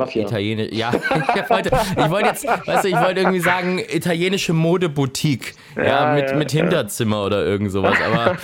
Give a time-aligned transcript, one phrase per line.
[0.00, 0.22] Mafia.
[0.22, 0.90] Italienische, ja,
[1.36, 5.54] ich wollte, ich wollte jetzt, weißt du, ich wollte irgendwie sagen, italienische Modeboutique.
[5.76, 7.96] Ja, ja mit, ja, mit Hinterzimmer oder irgend sowas.
[8.04, 8.36] Aber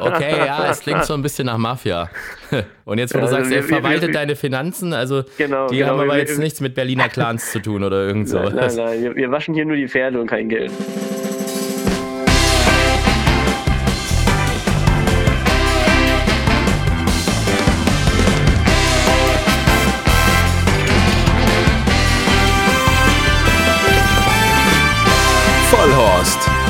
[0.14, 2.10] okay, ja, es klingt so ein bisschen nach Mafia.
[2.84, 5.90] Und jetzt, wo du also sagst, er verwaltet wir, deine Finanzen, also genau, die genau,
[5.90, 8.40] haben aber wir, jetzt nichts mit Berliner Clans zu tun oder irgend so.
[8.40, 10.72] Nein, nein, nein, wir waschen hier nur die Pferde und kein Geld.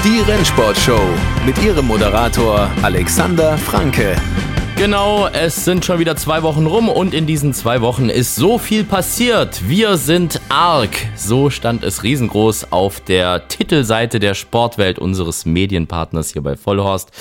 [0.05, 1.01] Die Rennsportshow
[1.47, 4.17] mit ihrem Moderator Alexander Franke.
[4.77, 8.59] Genau, es sind schon wieder zwei Wochen rum und in diesen zwei Wochen ist so
[8.59, 9.69] viel passiert.
[9.69, 10.91] Wir sind arg.
[11.15, 17.13] So stand es riesengroß auf der Titelseite der Sportwelt unseres Medienpartners hier bei Vollhorst.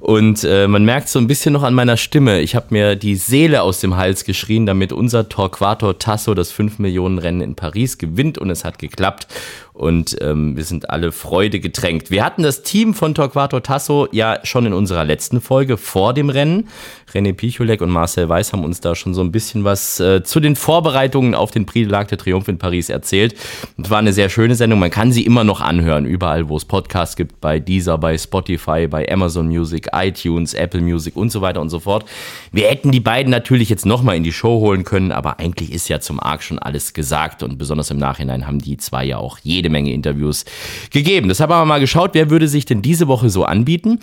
[0.00, 2.40] Und äh, man merkt so ein bisschen noch an meiner Stimme.
[2.40, 6.78] Ich habe mir die Seele aus dem Hals geschrien, damit unser Torquato Tasso das 5
[6.78, 9.26] Millionen Rennen in Paris gewinnt und es hat geklappt
[9.74, 12.12] und ähm, wir sind alle Freude getränkt.
[12.12, 16.30] Wir hatten das Team von Torquato Tasso ja schon in unserer letzten Folge vor dem
[16.30, 16.68] Rennen.
[17.12, 20.38] René Picholek und Marcel Weiß haben uns da schon so ein bisschen was äh, zu
[20.38, 23.34] den Vorbereitungen auf den Prix de l'Arc de Triomphe in Paris erzählt.
[23.76, 24.78] Es war eine sehr schöne Sendung.
[24.78, 28.86] Man kann sie immer noch anhören, überall, wo es Podcasts gibt, bei Deezer, bei Spotify,
[28.86, 32.04] bei Amazon Music, iTunes, Apple Music und so weiter und so fort.
[32.52, 35.88] Wir hätten die beiden natürlich jetzt nochmal in die Show holen können, aber eigentlich ist
[35.88, 39.38] ja zum Arc schon alles gesagt und besonders im Nachhinein haben die zwei ja auch
[39.64, 40.44] jede Menge Interviews
[40.90, 41.28] gegeben.
[41.28, 44.00] Deshalb haben wir mal geschaut, wer würde sich denn diese Woche so anbieten.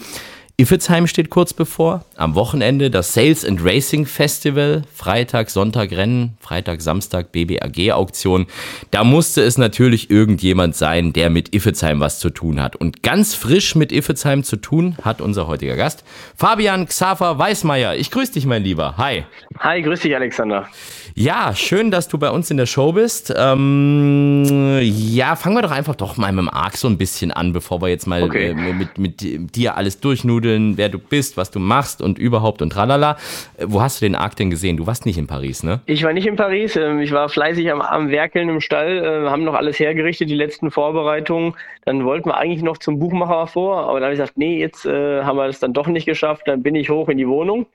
[0.58, 2.06] Iffelsheim steht kurz bevor.
[2.16, 4.84] Am Wochenende das Sales and Racing Festival.
[4.94, 8.48] Freitag, Sonntag Rennen, Freitag, Samstag BBAG Auktion.
[8.92, 12.76] Da musste es natürlich irgendjemand sein, der mit Iffelsheim was zu tun hat.
[12.76, 16.04] Und ganz frisch mit Iffelsheim zu tun hat unser heutiger Gast,
[16.36, 17.96] Fabian Xaver Weismeier.
[17.96, 18.96] Ich grüße dich, mein Lieber.
[18.98, 19.26] Hi.
[19.60, 20.68] Hi, grüß dich, Alexander.
[21.14, 23.34] Ja, schön, dass du bei uns in der Show bist.
[23.36, 27.52] Ähm, ja, fangen wir doch einfach doch mal mit dem Arc so ein bisschen an,
[27.52, 28.50] bevor wir jetzt mal okay.
[28.50, 32.72] äh, mit, mit dir alles durchnudeln, wer du bist, was du machst und überhaupt und
[32.72, 33.18] tralala.
[33.58, 34.78] Äh, wo hast du den Arc denn gesehen?
[34.78, 35.82] Du warst nicht in Paris, ne?
[35.86, 36.76] Ich war nicht in Paris.
[36.76, 40.36] Ähm, ich war fleißig am, am Werkeln im Stall, äh, haben noch alles hergerichtet, die
[40.36, 41.54] letzten Vorbereitungen.
[41.86, 44.86] Dann wollten wir eigentlich noch zum Buchmacher vor, aber dann habe ich gesagt, nee, jetzt
[44.86, 46.44] äh, haben wir das dann doch nicht geschafft.
[46.48, 47.66] Dann bin ich hoch in die Wohnung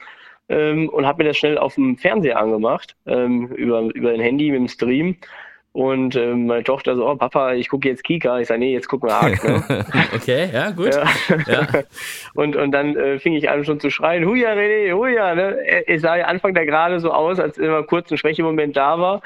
[0.49, 4.51] ähm, und habe mir das schnell auf dem Fernseher angemacht, ähm, über, über ein Handy
[4.51, 5.17] mit dem Stream.
[5.77, 8.41] Und ähm, meine Tochter so, oh Papa, ich gucke jetzt Kika.
[8.41, 9.45] Ich sage, nee, jetzt gucken wir Arc.
[9.45, 9.85] Ne?
[10.15, 10.95] okay, ja, gut.
[10.95, 11.05] Ja.
[11.47, 11.67] ja.
[12.35, 15.35] und, und dann äh, fing ich an schon zu schreien, Huja, René, Huja.
[15.35, 15.59] Ne?
[15.87, 19.21] Es sah ja Anfang da gerade so aus, als immer kurz ein Schwächemoment da war.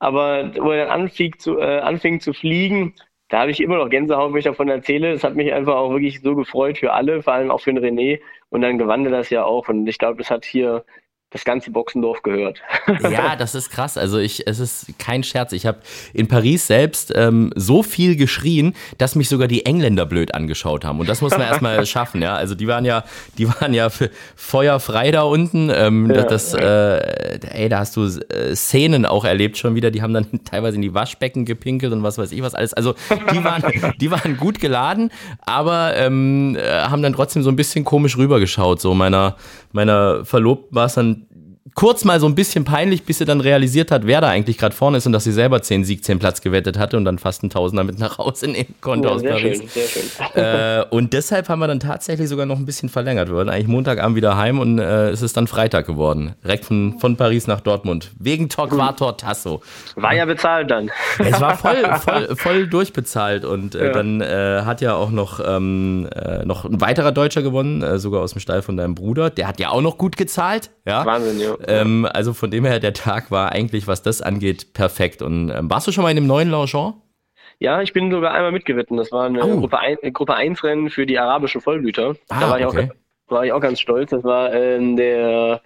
[0.00, 2.94] Aber wo er dann anfing zu, äh, anfing zu fliegen,
[3.28, 5.12] da habe ich immer noch Gänsehaut, wenn ich davon erzähle.
[5.12, 7.84] Das hat mich einfach auch wirklich so gefreut für alle, vor allem auch für den
[7.84, 8.18] René.
[8.48, 9.68] Und dann gewann er das ja auch.
[9.68, 10.84] Und ich glaube, das hat hier
[11.32, 12.58] das ganze Boxendorf gehört.
[13.02, 13.96] ja, das ist krass.
[13.96, 15.52] Also ich, es ist kein Scherz.
[15.52, 15.78] Ich habe
[16.12, 21.00] in Paris selbst ähm, so viel geschrien, dass mich sogar die Engländer blöd angeschaut haben.
[21.00, 22.34] Und das muss man erstmal schaffen, ja.
[22.34, 23.04] Also die waren ja,
[23.38, 23.88] die waren ja
[24.36, 25.70] feuerfrei da unten.
[25.70, 26.54] Ähm, ja, das.
[26.54, 29.90] Äh, ey, da hast du äh, Szenen auch erlebt schon wieder.
[29.90, 32.74] Die haben dann teilweise in die Waschbecken gepinkelt und was weiß ich was alles.
[32.74, 32.94] Also
[33.32, 33.62] die waren,
[34.00, 35.10] die waren gut geladen,
[35.40, 38.80] aber ähm, äh, haben dann trotzdem so ein bisschen komisch rübergeschaut.
[38.80, 39.36] So meiner,
[39.72, 41.21] meiner Verlobten war es dann
[41.74, 44.74] kurz mal so ein bisschen peinlich, bis sie dann realisiert hat, wer da eigentlich gerade
[44.74, 47.42] vorne ist und dass sie selber 10 Sieg, 10 Platz gewettet hatte und dann fast
[47.42, 49.58] einen Tausender mit nach Hause nehmen konnte ja, aus sehr Paris.
[49.58, 50.02] Schön, sehr schön.
[50.34, 53.28] Äh, und deshalb haben wir dann tatsächlich sogar noch ein bisschen verlängert.
[53.28, 56.34] Wir waren eigentlich Montagabend wieder heim und äh, es ist dann Freitag geworden.
[56.42, 58.10] Direkt von, von Paris nach Dortmund.
[58.18, 59.60] Wegen Torquator Tasso.
[59.96, 60.90] War ja bezahlt dann.
[61.18, 63.92] Es war voll, voll, voll durchbezahlt und äh, ja.
[63.92, 68.22] dann äh, hat ja auch noch, ähm, äh, noch ein weiterer Deutscher gewonnen, äh, sogar
[68.22, 69.30] aus dem Stall von deinem Bruder.
[69.30, 70.70] Der hat ja auch noch gut gezahlt.
[70.86, 71.04] Ja?
[71.04, 71.54] Wahnsinn, ja.
[71.66, 75.22] Ähm, also von dem her, der Tag war eigentlich, was das angeht, perfekt.
[75.22, 76.96] Und ähm, warst du schon mal in dem neuen Longchamp?
[77.58, 78.96] Ja, ich bin sogar einmal mitgeritten.
[78.96, 79.60] Das war eine oh.
[79.60, 82.16] Gruppe, ein, Gruppe 1 Rennen für die arabischen Vollblüter.
[82.28, 82.90] Ah, da war ich, okay.
[82.90, 84.10] auch, war ich auch ganz stolz.
[84.10, 85.62] Das war äh, der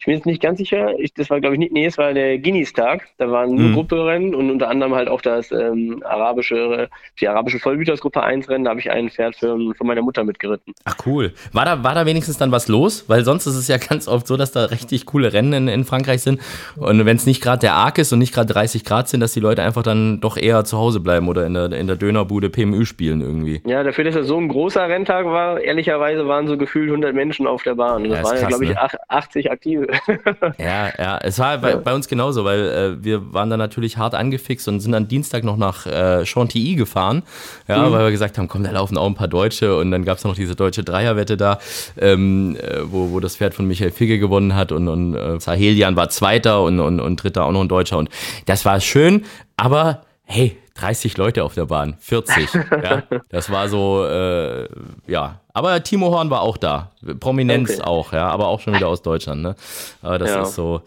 [0.00, 0.98] ich bin jetzt nicht ganz sicher.
[0.98, 1.72] Ich, das war, glaube ich, nicht.
[1.72, 3.06] Nee, es war der Guinness-Tag.
[3.18, 3.74] Da waren nur mhm.
[3.74, 6.88] Grupperennen und unter anderem halt auch das ähm, arabische,
[7.20, 8.64] die arabische Vollgütersgruppe 1 Rennen.
[8.64, 10.72] Da habe ich ein Pferd für, von meiner Mutter mitgeritten.
[10.86, 11.34] Ach, cool.
[11.52, 13.10] War da, war da wenigstens dann was los?
[13.10, 15.84] Weil sonst ist es ja ganz oft so, dass da richtig coole Rennen in, in
[15.84, 16.40] Frankreich sind.
[16.78, 19.34] Und wenn es nicht gerade der Arc ist und nicht gerade 30 Grad sind, dass
[19.34, 22.48] die Leute einfach dann doch eher zu Hause bleiben oder in der, in der Dönerbude
[22.48, 23.60] PMÜ spielen irgendwie.
[23.66, 27.46] Ja, dafür, dass er so ein großer Renntag war, ehrlicherweise waren so gefühlt 100 Menschen
[27.46, 28.08] auf der Bahn.
[28.08, 28.80] Das ja, waren ja, glaube ich, ne?
[29.08, 29.89] 80 aktive
[30.58, 34.14] ja, ja, es war bei, bei uns genauso, weil äh, wir waren da natürlich hart
[34.14, 37.22] angefixt und sind am Dienstag noch nach äh, Chantilly gefahren,
[37.68, 37.92] ja, mhm.
[37.92, 40.24] weil wir gesagt haben, komm, da laufen auch ein paar Deutsche und dann gab es
[40.24, 41.58] noch diese deutsche Dreierwette da,
[41.98, 45.96] ähm, äh, wo, wo das Pferd von Michael Figge gewonnen hat und, und äh, Sahelian
[45.96, 48.08] war Zweiter und, und, und Dritter auch noch ein Deutscher und
[48.46, 49.24] das war schön,
[49.56, 52.48] aber hey, 30 Leute auf der Bahn, 40.
[52.82, 54.68] ja, das war so, äh,
[55.06, 55.40] ja.
[55.60, 56.90] Aber Timo Horn war auch da.
[57.20, 57.82] Prominenz okay.
[57.82, 59.54] auch, ja, aber auch schon wieder aus Deutschland, ne?
[60.00, 60.40] Aber das ja.
[60.40, 60.80] ist so.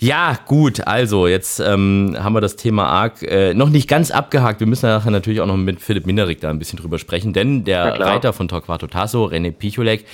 [0.00, 4.58] Ja, gut, also jetzt ähm, haben wir das Thema arg äh, noch nicht ganz abgehakt.
[4.58, 7.62] Wir müssen nachher natürlich auch noch mit Philipp Minerik da ein bisschen drüber sprechen, denn
[7.62, 10.04] der Reiter von Torquato Tasso, René Picholek,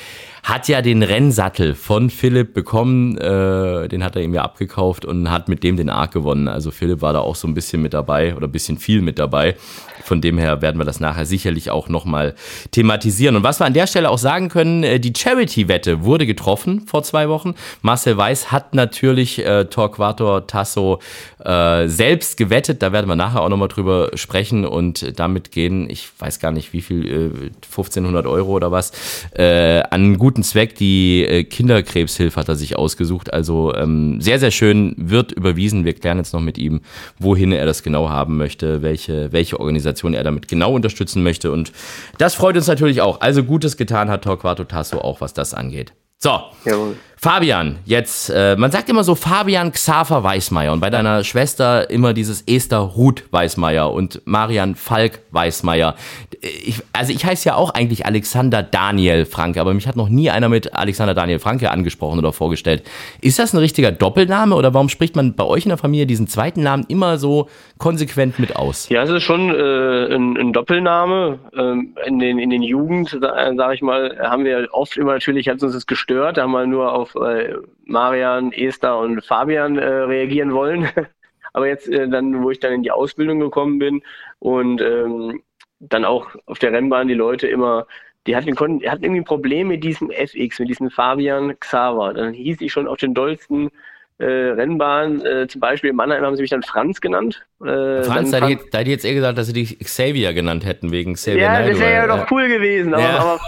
[0.45, 5.31] hat ja den Rennsattel von Philipp bekommen, äh, den hat er ihm ja abgekauft und
[5.31, 6.49] hat mit dem den Arc gewonnen.
[6.49, 9.19] Also Philipp war da auch so ein bisschen mit dabei oder ein bisschen viel mit
[9.19, 9.57] dabei.
[10.05, 12.35] Von dem her werden wir das nachher sicherlich auch nochmal
[12.73, 13.37] thematisieren.
[13.37, 17.03] Und was wir an der Stelle auch sagen können, äh, die Charity-Wette wurde getroffen vor
[17.05, 17.55] zwei Wochen.
[17.81, 21.01] Marcel Weiß hat natürlich äh, Torquator Tasso
[21.43, 22.83] äh, selbst gewettet.
[22.83, 26.75] Da werden wir nachher auch nochmal drüber sprechen und damit gehen, ich weiß gar nicht
[26.75, 28.93] wie viel, äh, 1500 Euro oder was,
[29.35, 30.75] äh, an guten Zweck.
[30.75, 33.33] Die äh, Kinderkrebshilfe hat er sich ausgesucht.
[33.33, 35.85] Also ähm, sehr, sehr schön, wird überwiesen.
[35.85, 36.81] Wir klären jetzt noch mit ihm,
[37.21, 41.53] wohin er das genau haben möchte, welche, welche Organisation er damit genau unterstützen möchte.
[41.53, 41.71] Und
[42.19, 43.21] das freut uns natürlich auch.
[43.21, 45.93] Also Gutes getan hat Torquato Tasso auch, was das angeht.
[46.19, 46.97] So, Jawohl.
[47.25, 52.13] Fabian, jetzt, äh, man sagt immer so Fabian Xaver Weißmeier und bei deiner Schwester immer
[52.13, 55.95] dieses Esther Ruth Weißmeier und Marian Falk Weißmeier.
[56.43, 60.29] Ich, also ich heiße ja auch eigentlich Alexander Daniel Franke, aber mich hat noch nie
[60.29, 62.83] einer mit Alexander Daniel Franke angesprochen oder vorgestellt.
[63.23, 66.27] Ist das ein richtiger Doppelname oder warum spricht man bei euch in der Familie diesen
[66.27, 67.49] zweiten Namen immer so
[67.79, 68.91] konsequent mit aus?
[68.91, 71.39] Ja, es ist schon äh, ein, ein, Doppelname.
[71.57, 75.63] Ähm, in, den, in den Jugend, sage ich mal, haben wir oft immer natürlich, hat
[75.63, 80.53] uns das gestört, da haben wir nur auf äh, Marian, Esther und Fabian äh, reagieren
[80.53, 80.89] wollen.
[81.53, 84.03] Aber jetzt äh, dann, wo ich dann in die Ausbildung gekommen bin
[84.41, 85.43] und ähm,
[85.81, 87.87] dann auch auf der Rennbahn die Leute immer,
[88.27, 92.15] die hatten, konnten, hatten irgendwie ein Problem mit diesem FX, mit diesem Fabian Xaver.
[92.15, 93.71] Dann hieß ich schon auf den dollsten
[94.19, 97.45] äh, Rennbahn, äh, zum Beispiel in Mannheim haben sie mich dann Franz genannt.
[97.61, 101.15] Äh, Franz, da hätte ich jetzt eher gesagt, dass sie dich Xavier genannt hätten, wegen
[101.15, 102.95] Xavier Ja, Naidoo, das wäre ja doch cool gewesen.
[102.95, 103.41] Aber, ja.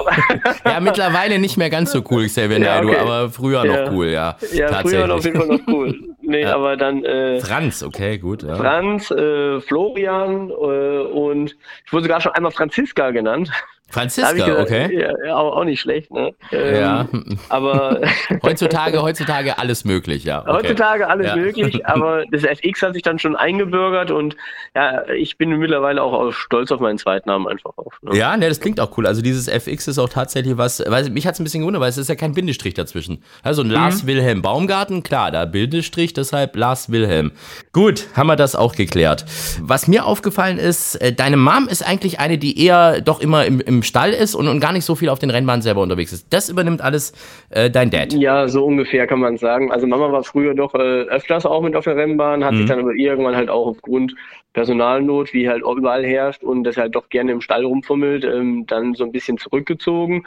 [0.72, 0.80] Ja.
[0.80, 2.98] mittlerweile nicht mehr ganz so cool, Xavier ja, Naidoo, okay.
[2.98, 3.84] aber früher ja.
[3.84, 4.36] noch cool, ja.
[4.52, 5.94] Ja, früher auf jeden Fall noch cool.
[6.28, 7.04] Nee, aber dann...
[7.04, 8.42] Äh, Franz, okay, gut.
[8.42, 13.52] Franz, äh, Florian äh, und ich wurde sogar schon einmal Franziska genannt.
[13.88, 14.98] Franziska, gesagt, okay.
[14.98, 16.34] Ja, ja, auch nicht schlecht, ne?
[16.50, 17.08] Ähm, ja.
[17.48, 18.00] Aber
[18.42, 20.42] heutzutage, heutzutage alles möglich, ja.
[20.42, 20.52] Okay.
[20.52, 21.36] Heutzutage alles ja.
[21.36, 24.36] möglich, aber das FX hat sich dann schon eingebürgert und
[24.74, 27.94] ja, ich bin mittlerweile auch stolz auf meinen zweiten Namen einfach auf.
[28.02, 28.16] Ne?
[28.16, 29.06] Ja, ne, das klingt auch cool.
[29.06, 31.90] Also dieses FX ist auch tatsächlich was, weil mich hat es ein bisschen gewundert, weil
[31.90, 33.22] es ist ja kein Bindestrich dazwischen.
[33.42, 33.74] Also ein mhm.
[33.74, 37.32] Lars Wilhelm Baumgarten, klar, da Bindestrich, deshalb Lars Wilhelm.
[37.72, 39.24] Gut, haben wir das auch geklärt.
[39.60, 43.60] Was mir aufgefallen ist, äh, deine Mom ist eigentlich eine, die eher doch immer im,
[43.60, 46.12] im im Stall ist und, und gar nicht so viel auf den Rennbahnen selber unterwegs
[46.12, 46.32] ist.
[46.32, 47.12] Das übernimmt alles
[47.50, 48.12] äh, dein Dad.
[48.12, 49.70] Ja, so ungefähr kann man sagen.
[49.70, 52.58] Also Mama war früher doch äh, öfters auch mit auf der Rennbahn, hat mhm.
[52.58, 54.14] sich dann aber irgendwann halt auch aufgrund
[54.54, 58.66] Personalnot, wie halt auch überall herrscht und das halt doch gerne im Stall rumfummelt, ähm,
[58.66, 60.26] dann so ein bisschen zurückgezogen.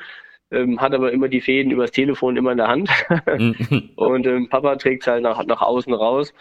[0.52, 2.90] Ähm, hat aber immer die Fäden übers Telefon immer in der Hand.
[3.38, 3.90] Mhm.
[3.96, 6.34] und ähm, Papa trägt es halt nach, nach außen raus.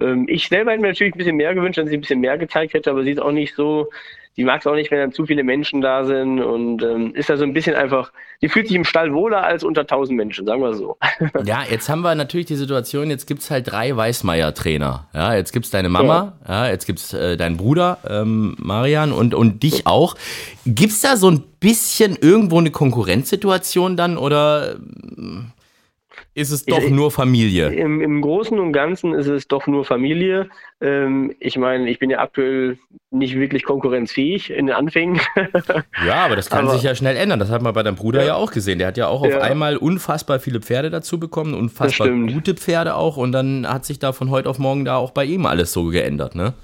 [0.00, 2.38] Ähm, ich selber hätte mir natürlich ein bisschen mehr gewünscht, dass sie ein bisschen mehr
[2.38, 3.88] gezeigt hätte, aber sie ist auch nicht so
[4.36, 7.28] die mag es auch nicht, wenn dann zu viele Menschen da sind und ähm, ist
[7.28, 10.46] da so ein bisschen einfach, die fühlt sich im Stall wohler als unter tausend Menschen,
[10.46, 10.96] sagen wir so.
[11.44, 15.08] ja, jetzt haben wir natürlich die Situation, jetzt gibt es halt drei Weißmeier-Trainer.
[15.12, 16.64] Ja, jetzt gibt es deine Mama, ja.
[16.66, 20.16] ja jetzt gibt's äh, deinen Bruder, ähm, Marian, und, und dich auch.
[20.64, 24.76] Gibt es da so ein bisschen irgendwo eine Konkurrenzsituation dann oder
[26.34, 27.68] ist es doch ich, nur Familie?
[27.68, 30.48] Im, Im, Großen und Ganzen ist es doch nur Familie.
[30.80, 32.78] Ähm, ich meine, ich bin ja aktuell
[33.10, 35.20] nicht wirklich konkurrenzfähig in den Anfängen.
[36.06, 37.38] ja, aber das kann aber, sich ja schnell ändern.
[37.38, 38.78] Das hat man bei deinem Bruder ja, ja auch gesehen.
[38.78, 39.40] Der hat ja auch auf ja.
[39.40, 43.16] einmal unfassbar viele Pferde dazu bekommen, unfassbar gute Pferde auch.
[43.16, 45.86] Und dann hat sich da von heute auf morgen da auch bei ihm alles so
[45.86, 46.54] geändert, ne?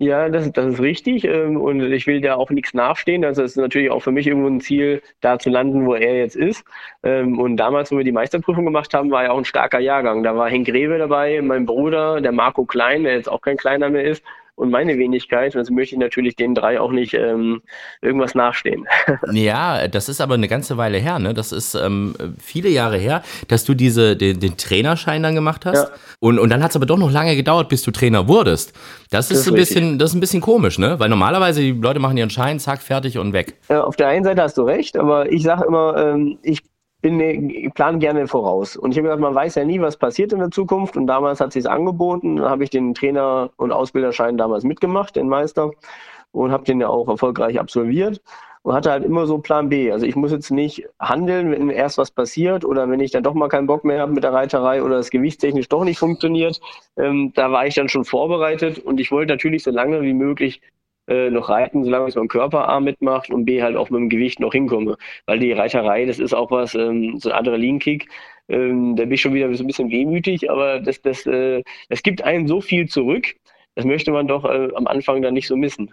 [0.00, 1.24] Ja, das, das ist richtig.
[1.24, 3.22] Ähm, und ich will da auch nichts nachstehen.
[3.22, 6.36] Das ist natürlich auch für mich irgendwo ein Ziel, da zu landen, wo er jetzt
[6.36, 6.64] ist.
[7.02, 10.22] Ähm, und damals, wo wir die Meisterprüfung gemacht haben, war ja auch ein starker Jahrgang.
[10.22, 13.90] Da war Henk Rewe dabei, mein Bruder, der Marco Klein, der jetzt auch kein kleiner
[13.90, 14.22] mehr ist,
[14.58, 15.54] und meine Wenigkeit.
[15.56, 17.62] Also möchte ich natürlich den drei auch nicht ähm,
[18.02, 18.86] irgendwas nachstehen.
[19.32, 21.32] Ja, das ist aber eine ganze Weile her, ne?
[21.34, 25.88] Das ist ähm, viele Jahre her, dass du diese, den, den Trainerschein dann gemacht hast.
[25.88, 25.96] Ja.
[26.20, 28.72] Und, und dann hat es aber doch noch lange gedauert, bis du Trainer wurdest.
[29.10, 30.98] Das, das ist, ein bisschen, das ist ein bisschen komisch, ne?
[30.98, 33.54] Weil normalerweise die Leute machen ihren Schein, zack, fertig und weg.
[33.68, 36.62] Ja, auf der einen Seite hast du recht, aber ich sage immer, ähm, ich
[37.00, 38.76] bin, ich plane gerne voraus.
[38.76, 40.96] Und ich habe gesagt, man weiß ja nie, was passiert in der Zukunft.
[40.96, 42.36] Und damals hat sich es angeboten.
[42.36, 45.70] Dann habe ich den Trainer- und Ausbilderschein damals mitgemacht, den Meister,
[46.32, 48.20] und habe den ja auch erfolgreich absolviert
[48.62, 49.90] und hatte halt immer so Plan B.
[49.92, 53.34] Also ich muss jetzt nicht handeln, wenn erst was passiert oder wenn ich dann doch
[53.34, 56.60] mal keinen Bock mehr habe mit der Reiterei oder das gewichtstechnisch doch nicht funktioniert.
[56.96, 60.60] Ähm, da war ich dann schon vorbereitet und ich wollte natürlich so lange wie möglich
[61.08, 64.08] äh, noch reiten, solange es mein Körper A mitmacht und B halt auch mit dem
[64.08, 64.96] Gewicht noch hinkomme.
[65.26, 68.08] Weil die Reiterei, das ist auch was, ähm, so ein Adrenalinkick,
[68.48, 72.02] ähm, da bin ich schon wieder so ein bisschen wehmütig, aber das, das, äh, das
[72.02, 73.34] gibt einen so viel zurück
[73.78, 75.92] das möchte man doch äh, am Anfang dann nicht so missen.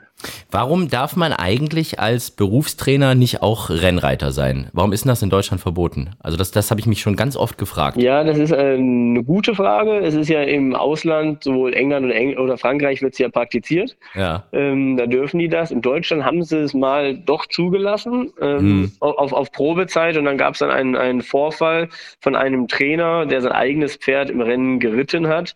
[0.49, 4.69] Warum darf man eigentlich als Berufstrainer nicht auch Rennreiter sein?
[4.73, 6.09] Warum ist denn das in Deutschland verboten?
[6.17, 7.97] Also das, das habe ich mich schon ganz oft gefragt.
[7.97, 9.99] Ja, das ist äh, eine gute Frage.
[9.99, 13.95] Es ist ja im Ausland, sowohl England oder, Eng oder Frankreich wird es ja praktiziert.
[14.15, 14.45] Ja.
[14.51, 15.69] Ähm, da dürfen die das.
[15.69, 18.91] In Deutschland haben sie es mal doch zugelassen ähm, hm.
[18.99, 21.89] auf, auf Probezeit und dann gab es dann einen, einen Vorfall
[22.19, 25.55] von einem Trainer, der sein eigenes Pferd im Rennen geritten hat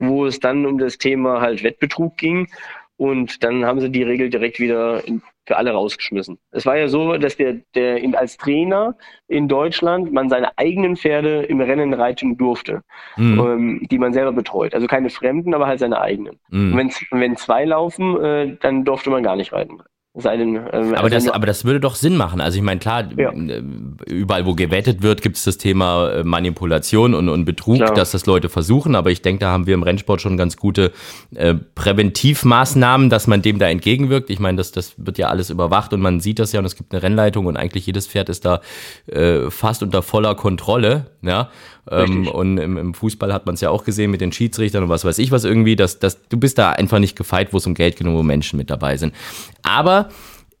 [0.00, 2.48] wo es dann um das Thema halt Wettbetrug ging.
[2.96, 5.02] Und dann haben sie die Regel direkt wieder
[5.46, 6.38] für alle rausgeschmissen.
[6.50, 8.94] Es war ja so, dass der, der als Trainer
[9.26, 12.82] in Deutschland man seine eigenen Pferde im Rennen reiten durfte,
[13.16, 13.40] mhm.
[13.40, 14.74] ähm, die man selber betreut.
[14.74, 16.38] Also keine Fremden, aber halt seine eigenen.
[16.50, 16.78] Mhm.
[16.78, 19.78] Und wenn zwei laufen, äh, dann durfte man gar nicht reiten.
[20.14, 22.40] Seinen, ähm, aber, das, aber das würde doch Sinn machen.
[22.40, 23.30] Also ich meine, klar, ja.
[23.30, 23.62] Äh,
[24.08, 27.94] überall wo gewettet wird, gibt es das Thema äh, Manipulation und, und Betrug, klar.
[27.94, 28.96] dass das Leute versuchen.
[28.96, 30.90] Aber ich denke, da haben wir im Rennsport schon ganz gute
[31.36, 34.30] äh, Präventivmaßnahmen, dass man dem da entgegenwirkt.
[34.30, 36.74] Ich meine, das, das wird ja alles überwacht und man sieht das ja und es
[36.74, 38.62] gibt eine Rennleitung und eigentlich jedes Pferd ist da
[39.06, 41.06] äh, fast unter voller Kontrolle.
[41.22, 41.50] Ja?
[41.90, 44.88] Ähm, und im, im, Fußball hat man es ja auch gesehen mit den Schiedsrichtern und
[44.88, 47.66] was weiß ich was irgendwie, dass, dass du bist da einfach nicht gefeit, wo es
[47.66, 49.14] um Geld geht und wo Menschen mit dabei sind.
[49.62, 50.08] Aber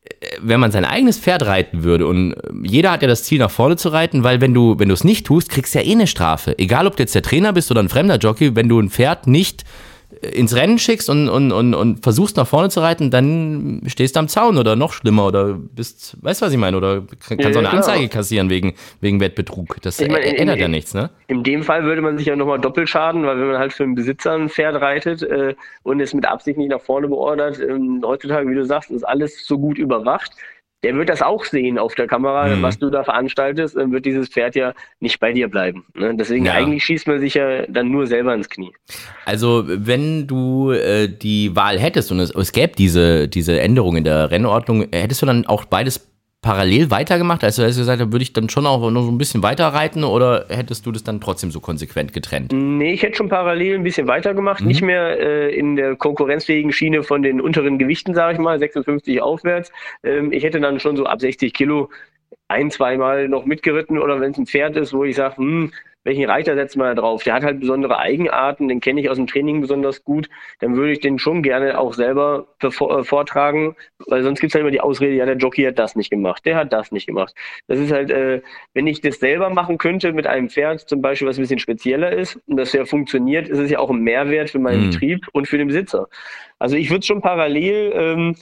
[0.04, 3.38] äh, wenn man sein eigenes Pferd reiten würde und äh, jeder hat ja das Ziel
[3.38, 5.84] nach vorne zu reiten, weil wenn du wenn du es nicht tust, kriegst du ja
[5.84, 6.58] eh eine Strafe.
[6.58, 9.26] Egal ob du jetzt der Trainer bist oder ein fremder Jockey, wenn du ein Pferd
[9.26, 9.64] nicht
[10.22, 14.20] ins Rennen schickst und, und, und, und versuchst nach vorne zu reiten, dann stehst du
[14.20, 16.76] am Zaun oder noch schlimmer oder bist, weißt du, was ich meine?
[16.76, 19.76] Oder kannst ja, auch eine Anzeige kassieren wegen, wegen Wettbetrug.
[19.82, 21.10] Das ich mein, ändert in, ja nichts, ne?
[21.28, 23.84] In dem Fall würde man sich ja nochmal doppelt schaden, weil wenn man halt für
[23.84, 28.02] einen Besitzer ein Pferd reitet äh, und es mit Absicht nicht nach vorne beordert, ähm,
[28.04, 30.32] heutzutage, wie du sagst, ist alles so gut überwacht
[30.82, 32.62] der wird das auch sehen auf der Kamera, mhm.
[32.62, 35.84] was du da veranstaltest, dann wird dieses Pferd ja nicht bei dir bleiben.
[35.94, 36.14] Ne?
[36.14, 36.52] Deswegen ja.
[36.52, 38.72] eigentlich schießt man sich ja dann nur selber ins Knie.
[39.26, 44.04] Also wenn du äh, die Wahl hättest und es, es gäbe diese, diese Änderung in
[44.04, 46.09] der Rennordnung, hättest du dann auch beides
[46.42, 47.44] parallel weitergemacht?
[47.44, 49.66] Also hast du gesagt, da würde ich dann schon auch noch so ein bisschen weiter
[49.68, 52.52] reiten oder hättest du das dann trotzdem so konsequent getrennt?
[52.52, 54.62] Nee, ich hätte schon parallel ein bisschen weitergemacht.
[54.62, 54.68] Mhm.
[54.68, 59.20] Nicht mehr äh, in der konkurrenzfähigen Schiene von den unteren Gewichten, sage ich mal, 56
[59.20, 59.70] aufwärts.
[60.02, 61.90] Ähm, ich hätte dann schon so ab 60 Kilo
[62.48, 65.72] ein, zweimal noch mitgeritten oder wenn es ein Pferd ist, wo ich sage, hm,
[66.04, 67.22] welchen Reiter setzt man da drauf?
[67.24, 70.28] Der hat halt besondere Eigenarten, den kenne ich aus dem Training besonders gut.
[70.60, 73.76] Dann würde ich den schon gerne auch selber äh, vortragen,
[74.06, 76.46] weil sonst gibt es halt immer die Ausrede, ja, der Jockey hat das nicht gemacht,
[76.46, 77.34] der hat das nicht gemacht.
[77.66, 78.40] Das ist halt, äh,
[78.72, 82.12] wenn ich das selber machen könnte mit einem Pferd, zum Beispiel, was ein bisschen spezieller
[82.12, 84.90] ist und das ja funktioniert, ist es ja auch ein Mehrwert für meinen mhm.
[84.90, 86.08] Betrieb und für den Besitzer.
[86.58, 88.36] Also ich würde schon parallel ähm,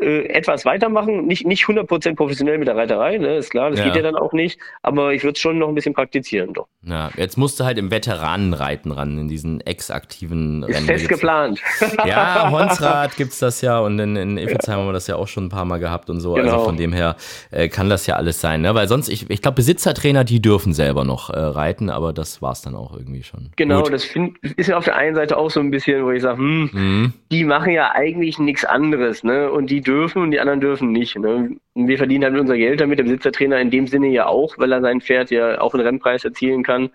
[0.00, 3.86] äh, etwas weitermachen, nicht, nicht 100% professionell mit der Reiterei, ne, ist klar, das ja.
[3.86, 6.52] geht ja dann auch nicht, aber ich würde es schon noch ein bisschen praktizieren.
[6.52, 6.66] Doch.
[6.82, 10.78] Ja, jetzt musst du halt im Veteranenreiten ran, in diesen ex-aktiven Rennen.
[10.78, 11.60] Ist fest geplant.
[12.04, 14.80] Ja, Honsrad gibt es das ja und in, in Iffelsheim ja.
[14.80, 16.54] haben wir das ja auch schon ein paar Mal gehabt und so, also genau.
[16.54, 17.16] also von dem her
[17.50, 18.74] äh, kann das ja alles sein, ne?
[18.74, 22.52] weil sonst, ich, ich glaube, Besitzertrainer, die dürfen selber noch äh, reiten, aber das war
[22.52, 23.50] es dann auch irgendwie schon.
[23.56, 23.92] Genau, Gut.
[23.92, 26.38] das find, ist ja auf der einen Seite auch so ein bisschen, wo ich sage,
[26.38, 27.12] hm, mhm.
[27.30, 31.16] die machen ja eigentlich nichts anderes, ne, und die dürfen und die anderen dürfen nicht.
[31.16, 31.56] Ne?
[31.74, 34.80] Wir verdienen halt unser Geld damit, der Besitzertrainer in dem Sinne ja auch, weil er
[34.80, 36.90] sein Pferd ja auch einen Rennpreis erzielen kann.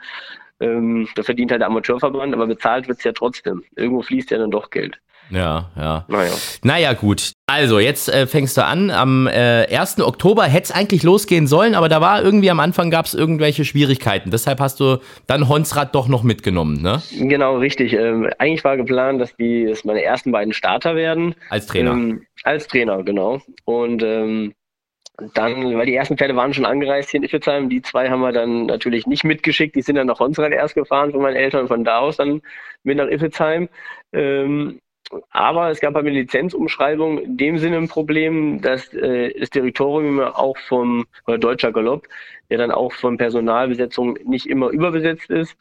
[0.60, 3.64] Ähm, da verdient halt der Amateurverband, aber bezahlt wird es ja trotzdem.
[3.76, 5.00] Irgendwo fließt ja dann doch Geld.
[5.30, 6.06] Ja, ja.
[6.08, 6.32] Naja,
[6.64, 7.34] naja gut.
[7.48, 8.90] Also, jetzt äh, fängst du an.
[8.92, 10.02] Am äh, 1.
[10.02, 13.66] Oktober hätte es eigentlich losgehen sollen, aber da war irgendwie am Anfang gab es irgendwelche
[13.66, 14.32] Schwierigkeiten.
[14.32, 17.02] Deshalb hast du dann Honsrad doch noch mitgenommen, ne?
[17.12, 17.94] Genau, richtig.
[17.94, 21.36] Ähm, eigentlich war geplant, dass die dass meine ersten beiden Starter werden.
[21.50, 21.92] Als Trainer.
[21.92, 23.42] Ähm, als Trainer, genau.
[23.66, 24.54] Und ähm,
[25.34, 28.32] dann, weil die ersten Pferde waren schon angereist hier in Iffelsheim, die zwei haben wir
[28.32, 31.84] dann natürlich nicht mitgeschickt, die sind dann nach Honsrad erst gefahren von meinen Eltern, von
[31.84, 32.42] da aus dann
[32.84, 33.70] mit nach Iffelsheim.
[34.14, 34.80] Ähm,
[35.32, 40.20] aber es gab bei der Lizenzumschreibung in dem Sinne ein Problem, dass äh, das Territorium
[40.20, 42.08] auch vom oder Deutscher Galopp,
[42.50, 45.56] der dann auch von Personalbesetzung nicht immer überbesetzt ist.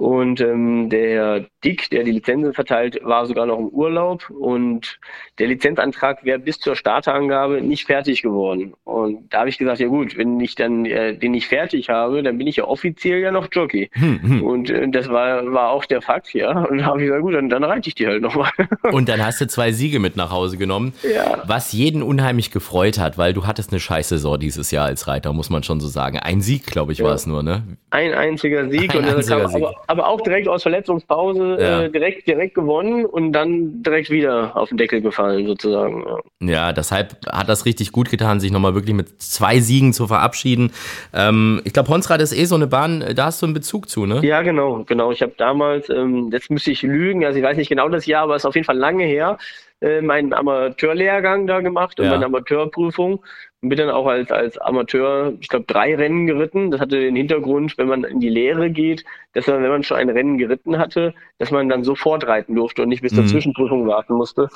[0.00, 4.98] Und ähm, der Dick, der die Lizenzen verteilt, war sogar noch im Urlaub und
[5.38, 8.72] der Lizenzantrag wäre bis zur Starterangabe nicht fertig geworden.
[8.84, 12.22] Und da habe ich gesagt, ja gut, wenn ich dann äh, den nicht fertig habe,
[12.22, 13.90] dann bin ich ja offiziell ja noch Jockey.
[13.92, 14.42] Hm, hm.
[14.42, 16.50] Und äh, das war, war auch der Fakt, ja.
[16.64, 18.50] Und da habe ich gesagt, gut, dann, dann reite ich die halt nochmal.
[18.92, 21.42] Und dann hast du zwei Siege mit nach Hause genommen, ja.
[21.46, 25.34] was jeden unheimlich gefreut hat, weil du hattest eine scheiß Saison dieses Jahr als Reiter,
[25.34, 26.18] muss man schon so sagen.
[26.18, 27.04] Ein Sieg, glaube ich, ja.
[27.04, 27.64] war es nur, ne?
[27.90, 28.94] Ein einziger Sieg.
[28.94, 29.56] Ein und einziger Sieg.
[29.56, 31.82] Aber, aber auch direkt aus Verletzungspause ja.
[31.82, 36.04] äh, direkt, direkt gewonnen und dann direkt wieder auf den Deckel gefallen, sozusagen.
[36.40, 40.06] Ja, ja deshalb hat das richtig gut getan, sich nochmal wirklich mit zwei Siegen zu
[40.06, 40.72] verabschieden.
[41.12, 44.06] Ähm, ich glaube, Honsrad ist eh so eine Bahn, da hast du einen Bezug zu,
[44.06, 44.20] ne?
[44.22, 45.10] Ja, genau, genau.
[45.10, 48.22] Ich habe damals, ähm, jetzt müsste ich lügen, also ich weiß nicht genau das Jahr,
[48.22, 49.38] aber es ist auf jeden Fall lange her,
[49.80, 52.12] äh, meinen Amateurlehrgang da gemacht und ja.
[52.12, 53.24] meine Amateurprüfung
[53.60, 56.70] bin dann auch als, als Amateur, ich glaube, drei Rennen geritten.
[56.70, 59.98] Das hatte den Hintergrund, wenn man in die Lehre geht, dass man, wenn man schon
[59.98, 63.28] ein Rennen geritten hatte, dass man dann sofort reiten durfte und nicht bis zur mhm.
[63.28, 64.48] Zwischenprüfung warten musste.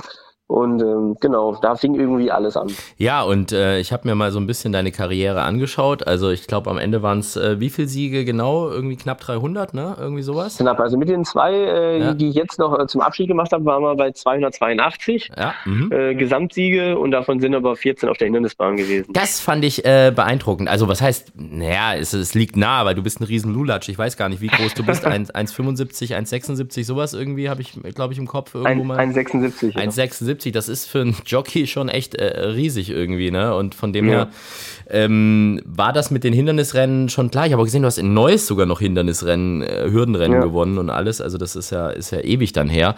[0.47, 2.69] Und ähm, genau, da fing irgendwie alles an.
[2.99, 6.07] Ja, und äh, ich habe mir mal so ein bisschen deine Karriere angeschaut.
[6.07, 8.69] Also ich glaube, am Ende waren es äh, wie viele Siege genau?
[8.69, 9.97] Irgendwie knapp 300, ne?
[9.99, 10.59] Irgendwie sowas?
[10.59, 10.81] Knapp.
[10.81, 12.15] Also mit den zwei, äh, ja.
[12.15, 15.55] die ich jetzt noch äh, zum Abschied gemacht habe, waren wir bei 282 ja.
[15.65, 15.91] Mhm.
[15.91, 18.94] Äh, Gesamtsiege und davon sind aber 14 auf der Hindernisbahn gewesen.
[19.09, 20.69] Das fand ich äh, beeindruckend.
[20.69, 23.89] Also was heißt, naja, es, es liegt nah, weil du bist ein riesen Lulatsch.
[23.89, 25.07] Ich weiß gar nicht, wie groß du bist.
[25.07, 28.99] 1,75, 1,76, sowas irgendwie habe ich, glaube ich, im Kopf irgendwo mal.
[28.99, 29.75] 1,76.
[29.75, 30.25] 1,76.
[30.25, 33.55] 1,70, das ist für einen Jockey schon echt äh, riesig irgendwie, ne?
[33.55, 34.13] Und von dem ja.
[34.13, 34.29] her
[34.89, 37.47] ähm, war das mit den Hindernisrennen schon klar.
[37.47, 40.45] Ich habe auch gesehen, du hast in Neuss sogar noch Hindernisrennen, äh, Hürdenrennen ja.
[40.45, 41.21] gewonnen und alles.
[41.21, 42.95] Also das ist ja, ist ja ewig dann her.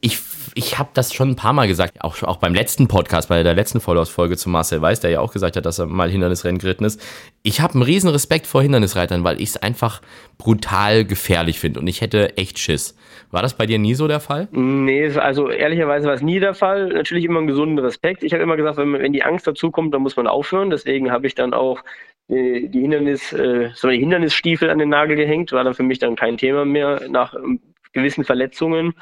[0.00, 0.18] Ich
[0.56, 3.52] ich habe das schon ein paar Mal gesagt, auch, auch beim letzten Podcast, bei der
[3.52, 6.86] letzten Folge zu Marcel Weiß, der ja auch gesagt hat, dass er mal Hindernisrennen geritten
[6.86, 6.98] ist.
[7.42, 10.00] Ich habe einen riesen Respekt vor Hindernisreitern, weil ich es einfach
[10.38, 12.96] brutal gefährlich finde und ich hätte echt Schiss.
[13.30, 14.48] War das bei dir nie so der Fall?
[14.50, 16.88] Nee, also ehrlicherweise war es nie der Fall.
[16.88, 18.22] Natürlich immer einen gesunden Respekt.
[18.22, 20.70] Ich habe immer gesagt, wenn, wenn die Angst dazu kommt, dann muss man aufhören.
[20.70, 21.82] Deswegen habe ich dann auch
[22.28, 25.98] die, die Hindernis, äh, so die Hindernisstiefel an den Nagel gehängt, war dann für mich
[25.98, 27.60] dann kein Thema mehr nach ähm,
[27.92, 28.94] gewissen Verletzungen.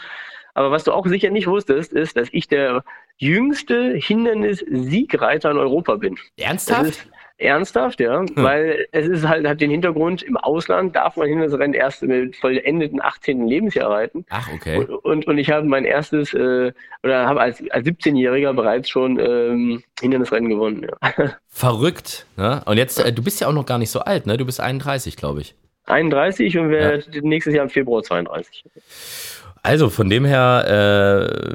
[0.54, 2.84] Aber was du auch sicher nicht wusstest, ist, dass ich der
[3.16, 6.16] jüngste Hindernis-Siegreiter in Europa bin.
[6.36, 7.06] Ernsthaft?
[7.36, 8.28] ernsthaft, ja, hm.
[8.36, 13.02] weil es ist halt, hat den Hintergrund, im Ausland darf man Hindernisrennen erst mit vollendeten
[13.02, 13.46] 18.
[13.46, 14.24] Lebensjahr reiten.
[14.30, 14.78] Ach, okay.
[14.78, 19.18] Und, und, und ich habe mein erstes, äh, oder habe als, als 17-Jähriger bereits schon
[19.18, 21.36] ähm, Hindernisrennen gewonnen, ja.
[21.48, 22.62] Verrückt, ne?
[22.66, 24.36] Und jetzt, äh, du bist ja auch noch gar nicht so alt, ne?
[24.36, 25.54] Du bist 31, glaube ich.
[25.86, 27.20] 31 und werde ja.
[27.22, 28.64] nächstes Jahr im Februar 32.
[29.64, 30.66] Also von dem her,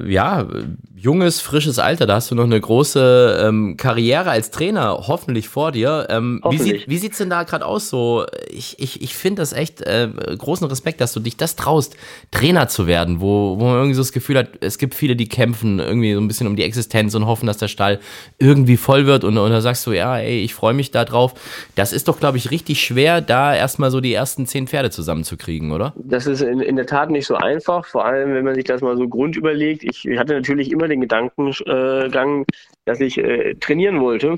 [0.03, 0.47] äh, ja,
[0.95, 5.71] junges, frisches Alter, da hast du noch eine große ähm, Karriere als Trainer hoffentlich vor
[5.71, 6.07] dir.
[6.09, 6.89] Ähm, hoffentlich.
[6.89, 8.25] Wie, sieht, es denn da gerade aus so?
[8.49, 11.95] Ich, ich, ich finde das echt äh, großen Respekt, dass du dich das traust,
[12.31, 15.29] Trainer zu werden, wo, wo man irgendwie so das Gefühl hat, es gibt viele, die
[15.29, 17.99] kämpfen irgendwie so ein bisschen um die Existenz und hoffen, dass der Stall
[18.39, 21.35] irgendwie voll wird und, und da sagst du, ja, ey, ich freue mich da drauf.
[21.75, 25.71] Das ist doch, glaube ich, richtig schwer, da erstmal so die ersten zehn Pferde zusammenzukriegen,
[25.71, 25.93] oder?
[25.95, 28.81] Das ist in, in der Tat nicht so einfach, vor allem, wenn man sich das
[28.81, 29.83] mal so grund überlegt.
[29.83, 32.45] Ich hatte natürlich immer den Gedankengang,
[32.85, 34.37] dass ich äh, trainieren wollte.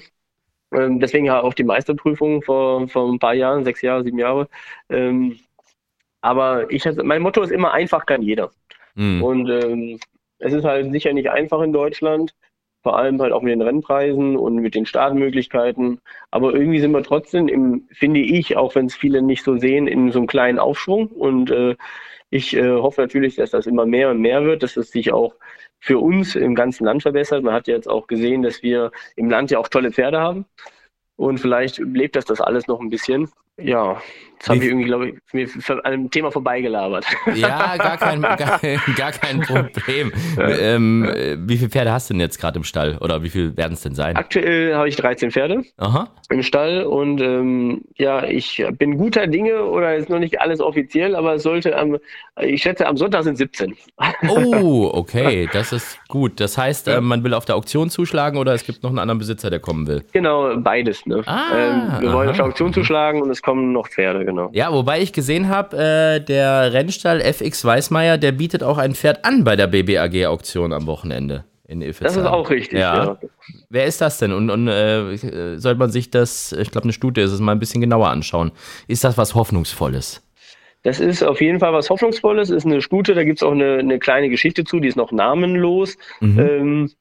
[0.74, 4.48] Ähm, deswegen ja auch die Meisterprüfung vor, vor ein paar Jahren, sechs Jahre, sieben Jahre.
[4.90, 5.40] Ähm,
[6.22, 8.52] aber ich, mein Motto ist immer, einfach kann jeder.
[8.96, 9.24] Mhm.
[9.24, 10.00] Und ähm,
[10.40, 12.34] es ist halt sicher nicht einfach in Deutschland,
[12.84, 16.00] vor allem halt auch mit den Rennpreisen und mit den Startmöglichkeiten.
[16.32, 19.88] Aber irgendwie sind wir trotzdem, im, finde ich, auch wenn es viele nicht so sehen,
[19.88, 21.08] in so einem kleinen Aufschwung.
[21.08, 21.76] Und äh,
[22.32, 25.36] ich äh, hoffe natürlich, dass das immer mehr und mehr wird, dass es sich auch
[25.80, 27.44] für uns im ganzen Land verbessert.
[27.44, 30.46] Man hat jetzt auch gesehen, dass wir im Land ja auch tolle Pferde haben.
[31.18, 33.30] Und vielleicht lebt das das alles noch ein bisschen.
[33.58, 34.02] Ja,
[34.42, 37.06] Jetzt habe ich irgendwie, glaube ich, mir an einem Thema vorbeigelabert.
[37.36, 40.12] Ja, gar kein, gar, gar kein Problem.
[40.36, 40.50] Ja.
[40.50, 41.08] Ähm,
[41.42, 42.98] wie viele Pferde hast du denn jetzt gerade im Stall?
[43.02, 44.16] Oder wie viel werden es denn sein?
[44.16, 46.10] Aktuell habe ich 13 Pferde Aha.
[46.32, 51.16] im Stall und ähm, ja, ich bin guter Dinge oder ist noch nicht alles offiziell,
[51.16, 52.00] aber es sollte am,
[52.42, 53.76] ich schätze, am Sonntag sind 17.
[54.28, 56.40] Oh, okay, das ist gut.
[56.40, 59.20] Das heißt, äh, man will auf der Auktion zuschlagen oder es gibt noch einen anderen
[59.20, 60.04] Besitzer, der kommen will?
[60.14, 61.06] Genau, beides.
[61.06, 61.22] Ne?
[61.28, 62.18] Ah, ähm, wir aha.
[62.18, 64.50] wollen auf der Auktion zuschlagen und es kommen noch Pferde genau.
[64.54, 69.26] Ja, wobei ich gesehen habe, äh, der Rennstall FX Weißmeier, der bietet auch ein Pferd
[69.26, 71.46] an bei der BBAG-Auktion am Wochenende.
[71.68, 72.08] In Ilfezheim.
[72.08, 73.06] Das ist auch richtig, ja.
[73.06, 73.20] ja.
[73.70, 74.34] Wer ist das denn?
[74.34, 75.16] Und, und äh,
[75.58, 78.52] sollte man sich das, ich glaube, eine Stute ist es, mal ein bisschen genauer anschauen.
[78.90, 80.22] Ist das was Hoffnungsvolles?
[80.84, 82.50] Das ist auf jeden Fall was Hoffnungsvolles.
[82.50, 85.14] Ist eine Stute, da gibt es auch eine, eine, kleine Geschichte zu, die ist noch
[85.14, 85.98] namenlos.
[86.20, 86.40] Mhm.
[86.40, 86.92] Ähm,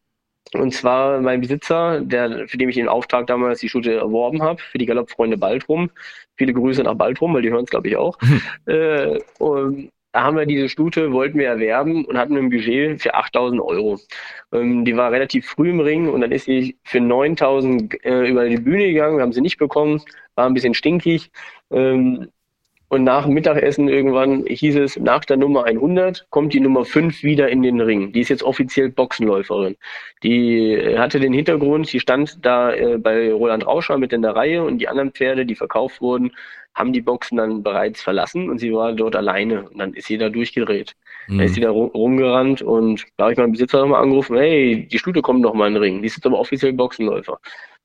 [0.55, 4.61] und zwar mein Besitzer, der, für den ich den Auftrag damals die Stute erworben habe,
[4.61, 5.91] für die Galoppfreunde Baltrum.
[6.37, 8.19] Viele Grüße nach Baltrum, weil die hören es, glaube ich, auch.
[8.21, 8.43] Mhm.
[8.67, 13.15] Äh, und da haben wir diese Stute, wollten wir erwerben und hatten ein Budget für
[13.15, 13.99] 8000 Euro.
[14.53, 18.49] Ähm, die war relativ früh im Ring und dann ist sie für 9000 äh, über
[18.49, 19.19] die Bühne gegangen.
[19.19, 20.03] Wir haben sie nicht bekommen,
[20.35, 21.31] war ein bisschen stinkig.
[21.71, 22.29] Ähm,
[22.91, 27.23] und nach dem Mittagessen irgendwann hieß es, nach der Nummer 100 kommt die Nummer 5
[27.23, 28.13] wieder in den Ring.
[28.13, 29.77] Die ist jetzt offiziell Boxenläuferin.
[30.25, 34.35] Die äh, hatte den Hintergrund, die stand da äh, bei Roland Rauscher mit in der
[34.35, 36.33] Reihe und die anderen Pferde, die verkauft wurden,
[36.75, 39.71] haben die Boxen dann bereits verlassen und sie war dort alleine.
[39.71, 40.97] Und dann ist sie da durchgedreht.
[41.29, 41.39] Mhm.
[41.39, 44.99] Dann ist sie da rumgerannt und da habe ich meinen Besitzer nochmal angerufen, hey, die
[44.99, 46.01] Stute kommt noch mal in den Ring.
[46.03, 47.39] Die ist jetzt aber offiziell Boxenläufer.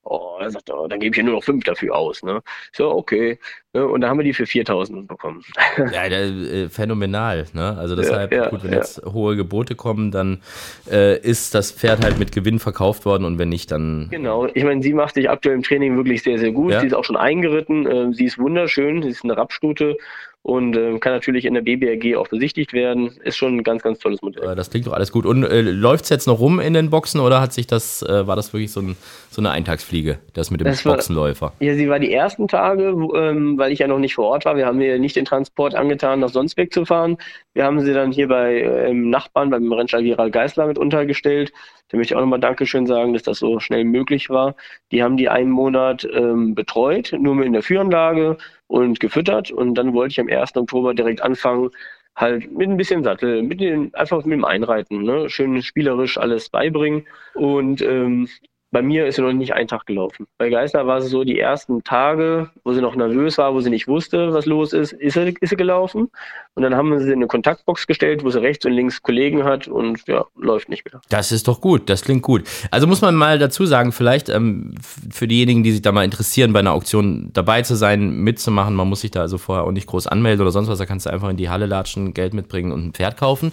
[0.08, 2.22] Oh, er sagt, oh, dann gebe ich ja nur noch fünf dafür aus.
[2.22, 2.44] Ne?
[2.72, 3.40] So, okay.
[3.74, 3.88] Ne?
[3.88, 5.44] Und da haben wir die für 4000 bekommen.
[5.92, 7.48] Ja, der, äh, phänomenal.
[7.54, 7.76] Ne?
[7.78, 8.78] Also deshalb, ja, ja, gut, wenn ja.
[8.78, 10.42] jetzt hohe Gebote kommen, dann
[10.90, 14.08] äh, ist das Pferd halt mit Gewinn verkauft worden und wenn nicht, dann.
[14.12, 16.74] Genau, ich meine, sie macht sich aktuell im Training wirklich sehr, sehr gut.
[16.80, 17.88] Sie ist auch schon eingeritten.
[17.88, 19.02] Äh, sie ist wunderschön.
[19.02, 19.98] Sie ist eine Rappstute
[20.46, 23.18] und äh, kann natürlich in der BBRG auch besichtigt werden.
[23.24, 24.56] Ist schon ein ganz, ganz tolles Modell.
[24.56, 25.26] Das klingt doch alles gut.
[25.26, 28.28] Und äh, läuft es jetzt noch rum in den Boxen oder hat sich das, äh,
[28.28, 28.96] war das wirklich so, ein,
[29.32, 31.54] so eine Eintagsfliege, das mit dem das Boxenläufer?
[31.62, 34.56] ja, sie war die ersten Tage, ähm, weil ich ja noch nicht vor Ort war.
[34.56, 37.18] Wir haben mir nicht den Transport angetan, nach sonst wegzufahren.
[37.56, 41.54] Wir haben sie dann hier bei äh, im Nachbarn, beim Rennstall Gerald Geisler mit untergestellt.
[41.90, 44.56] Da möchte ich auch nochmal Dankeschön sagen, dass das so schnell möglich war.
[44.92, 49.52] Die haben die einen Monat ähm, betreut, nur in der Führanlage und gefüttert.
[49.52, 50.56] Und dann wollte ich am 1.
[50.58, 51.70] Oktober direkt anfangen,
[52.16, 55.30] halt mit ein bisschen Sattel, mit den, einfach mit dem Einreiten, ne?
[55.30, 57.06] schön spielerisch alles beibringen.
[57.34, 58.30] Und ähm,
[58.72, 60.28] bei mir ist sie noch nicht ein Tag gelaufen.
[60.38, 63.70] Bei Geisler war es so, die ersten Tage, wo sie noch nervös war, wo sie
[63.70, 66.10] nicht wusste, was los ist, ist sie, ist gelaufen.
[66.56, 69.44] Und dann haben wir sie in eine Kontaktbox gestellt, wo sie rechts und links Kollegen
[69.44, 71.02] hat und ja, läuft nicht mehr.
[71.10, 72.44] Das ist doch gut, das klingt gut.
[72.72, 74.76] Also muss man mal dazu sagen, vielleicht ähm,
[75.10, 78.90] für diejenigen, die sich da mal interessieren, bei einer Auktion dabei zu sein, mitzumachen, man
[78.90, 81.12] muss sich da also vorher auch nicht groß anmelden oder sonst was, da kannst du
[81.12, 83.52] einfach in die Halle latschen, Geld mitbringen und ein Pferd kaufen.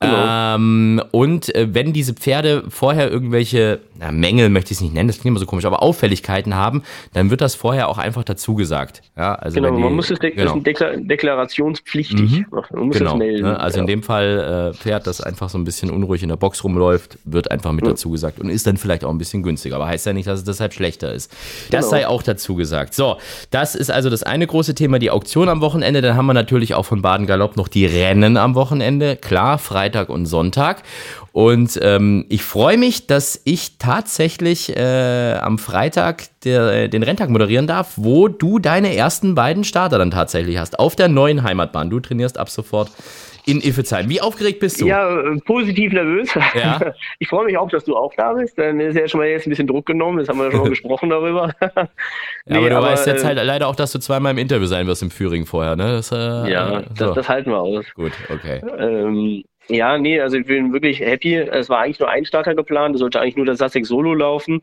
[0.00, 0.54] Genau.
[0.54, 5.08] Ähm, und äh, wenn diese Pferde vorher irgendwelche na, Mängel, möchte ich es nicht nennen,
[5.08, 6.84] das klingt immer so komisch, aber Auffälligkeiten haben,
[7.14, 9.02] dann wird das vorher auch einfach dazu gesagt.
[9.16, 10.56] Ja, also genau, die, man muss es de genau.
[10.60, 12.30] Deklar deklarationspflichtig.
[12.30, 12.46] Mhm.
[12.50, 13.42] Man muss genau, es melden.
[13.42, 13.58] Ne?
[13.58, 13.80] Also ja.
[13.80, 17.18] in dem Fall äh, Pferd, das einfach so ein bisschen unruhig in der Box rumläuft,
[17.24, 17.90] wird einfach mit mhm.
[17.90, 20.38] dazu gesagt und ist dann vielleicht auch ein bisschen günstiger, aber heißt ja nicht, dass
[20.38, 21.32] es deshalb schlechter ist.
[21.72, 21.90] Das genau.
[21.90, 22.94] sei auch dazu gesagt.
[22.94, 23.16] So,
[23.50, 26.02] das ist also das eine große Thema, die Auktion am Wochenende.
[26.02, 29.16] Dann haben wir natürlich auch von Baden Galopp noch die Rennen am Wochenende.
[29.16, 30.82] Klar, frei Freitag und Sonntag.
[31.32, 37.66] Und ähm, ich freue mich, dass ich tatsächlich äh, am Freitag der, den Renntag moderieren
[37.66, 40.78] darf, wo du deine ersten beiden Starter dann tatsächlich hast.
[40.78, 41.88] Auf der neuen Heimatbahn.
[41.88, 42.90] Du trainierst ab sofort
[43.48, 44.10] in Iffezheim.
[44.10, 44.86] Wie aufgeregt bist du?
[44.86, 46.28] Ja, äh, positiv nervös.
[46.54, 46.78] Ja.
[47.18, 48.58] Ich freue mich auch, dass du auch da bist.
[48.58, 50.18] Dann ist ja schon mal jetzt ein bisschen Druck genommen.
[50.18, 51.52] Das haben wir schon mal gesprochen darüber.
[52.46, 54.66] nee, aber du aber, weißt jetzt äh, halt leider auch, dass du zweimal im Interview
[54.66, 55.92] sein wirst im Führing vorher, ne?
[55.92, 57.06] Das, äh, ja, so.
[57.06, 57.86] das, das, halten wir aus.
[57.94, 58.60] Gut, okay.
[58.78, 61.36] Ähm, ja, nee, also ich bin wirklich happy.
[61.36, 62.94] Es war eigentlich nur ein Starter geplant.
[62.94, 64.62] Es sollte eigentlich nur das Sussex Solo laufen.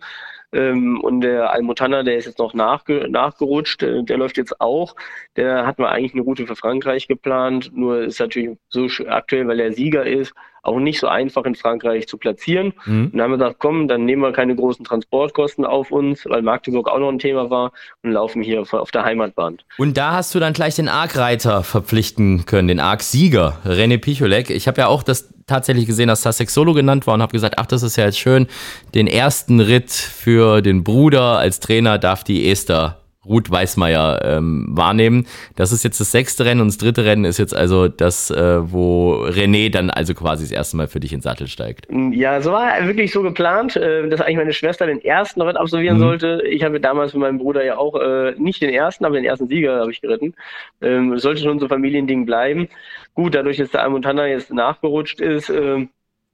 [0.53, 4.95] Ähm, und der Almutana, der ist jetzt noch nachge nachgerutscht, äh, der läuft jetzt auch.
[5.35, 7.71] Der hat wir eigentlich eine Route für Frankreich geplant.
[7.73, 10.33] Nur ist natürlich so aktuell, weil er Sieger ist,
[10.65, 12.73] auch nicht so einfach in Frankreich zu platzieren.
[12.85, 13.05] Mhm.
[13.05, 16.41] Und dann haben wir gesagt, komm, dann nehmen wir keine großen Transportkosten auf uns, weil
[16.41, 17.71] Magdeburg auch noch ein Thema war
[18.03, 19.57] und laufen hier auf der Heimatbahn.
[19.77, 24.49] Und da hast du dann gleich den Arc-Reiter verpflichten können, den Arc-Sieger, René Picholek.
[24.49, 27.55] Ich habe ja auch das tatsächlich gesehen, dass Sussex Solo genannt war und habe gesagt,
[27.57, 28.47] ach, das ist ja jetzt schön.
[28.93, 35.25] Den ersten Ritt für den Bruder als Trainer darf die Esther Ruth Weißmeier ähm, wahrnehmen.
[35.55, 38.71] Das ist jetzt das sechste Rennen und das dritte Rennen ist jetzt also das, äh,
[38.71, 41.87] wo René dann also quasi das erste Mal für dich in Sattel steigt.
[42.11, 45.97] Ja, so war wirklich so geplant, äh, dass eigentlich meine Schwester den ersten Ritt absolvieren
[45.97, 46.01] mhm.
[46.01, 46.43] sollte.
[46.49, 49.47] Ich habe damals mit meinem Bruder ja auch äh, nicht den ersten, aber den ersten
[49.47, 50.33] Sieger habe ich geritten.
[50.81, 52.67] Ähm, sollte schon so Familiending bleiben.
[53.13, 55.87] Gut, dadurch, dass der Almontana jetzt nachgerutscht ist äh,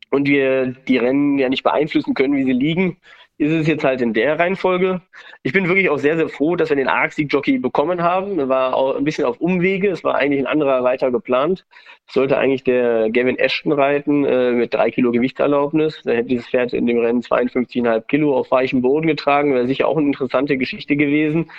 [0.10, 2.98] und wir die Rennen ja nicht beeinflussen können, wie sie liegen,
[3.42, 5.02] ist es jetzt halt in der Reihenfolge.
[5.42, 8.38] Ich bin wirklich auch sehr, sehr froh, dass wir den Arc-Sieg-Jockey bekommen haben.
[8.38, 9.90] Er war auch ein bisschen auf Umwege.
[9.90, 11.66] Es war eigentlich ein anderer Reiter geplant.
[12.08, 16.04] Es sollte eigentlich der Gavin Ashton reiten äh, mit drei Kilo Gewichtserlaubnis.
[16.04, 19.56] Da hätte dieses Pferd in dem Rennen 52,5 Kilo auf weichem Boden getragen.
[19.56, 21.50] Wäre sicher auch eine interessante Geschichte gewesen.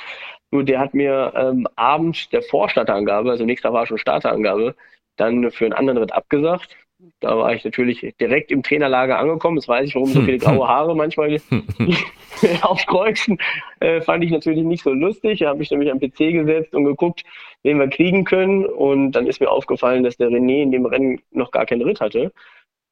[0.53, 4.77] Nur der hat mir ähm, Abend der Vorstarterangabe, also nächster war schon Starterangabe,
[5.17, 6.77] dann für einen anderen Ritt abgesagt.
[7.21, 9.57] Da war ich natürlich direkt im Trainerlager angekommen.
[9.57, 11.37] Jetzt weiß ich, warum so viele graue Haare manchmal
[12.63, 13.39] aufkreuzen.
[13.81, 15.41] Äh, fand ich natürlich nicht so lustig.
[15.41, 17.25] Da habe ich nämlich am PC gesetzt und geguckt,
[17.63, 18.65] wen wir kriegen können.
[18.67, 22.01] Und dann ist mir aufgefallen, dass der René in dem Rennen noch gar keinen Ritt
[22.01, 22.33] hatte.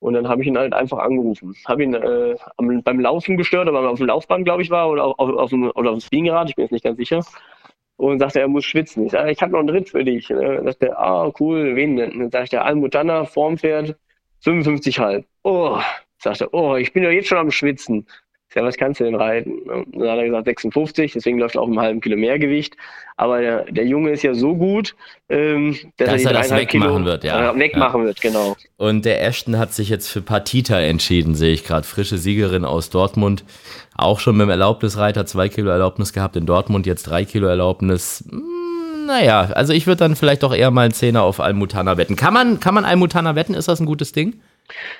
[0.00, 1.54] Und dann habe ich ihn halt einfach angerufen.
[1.66, 5.18] Habe ihn äh, beim Laufen gestört, aber auf dem Laufband, glaube ich, war, oder auf,
[5.18, 7.22] auf, auf, dem, oder auf dem Spinningrad, ich bin jetzt nicht ganz sicher.
[8.00, 9.04] Und sagte, er muss schwitzen.
[9.06, 10.30] Ich sage, ich habe noch einen Ritt für dich.
[10.30, 10.62] Ne?
[10.64, 12.18] Sagte er, ah, cool, wen denn?
[12.18, 13.94] Dann sage ich, der Almutana, Formpferd,
[14.42, 15.24] 55,5.
[15.42, 15.78] Oh,
[16.18, 18.06] sagte, oh, ich bin ja jetzt schon am Schwitzen.
[18.54, 19.60] Ja, was kannst du denn reiten?
[19.60, 22.76] Und dann hat er gesagt 56, deswegen läuft er auf einem halben Kilo mehr Gewicht.
[23.16, 24.96] Aber der, der Junge ist ja so gut,
[25.28, 27.52] ähm, dass, dass er, er das wegmachen Kilo, wird, ja.
[27.52, 28.06] Äh, wegmachen ja.
[28.08, 28.56] wird, genau.
[28.76, 31.86] Und der Ashton hat sich jetzt für Partita entschieden, sehe ich gerade.
[31.86, 33.44] Frische Siegerin aus Dortmund.
[33.96, 38.24] Auch schon mit dem Erlaubnisreiter zwei Kilo Erlaubnis gehabt in Dortmund, jetzt drei Kilo Erlaubnis.
[38.28, 42.16] Hm, naja, also ich würde dann vielleicht doch eher mal einen Zehner auf Almutana wetten.
[42.16, 43.54] Kann man, kann man Almutana wetten?
[43.54, 44.40] Ist das ein gutes Ding?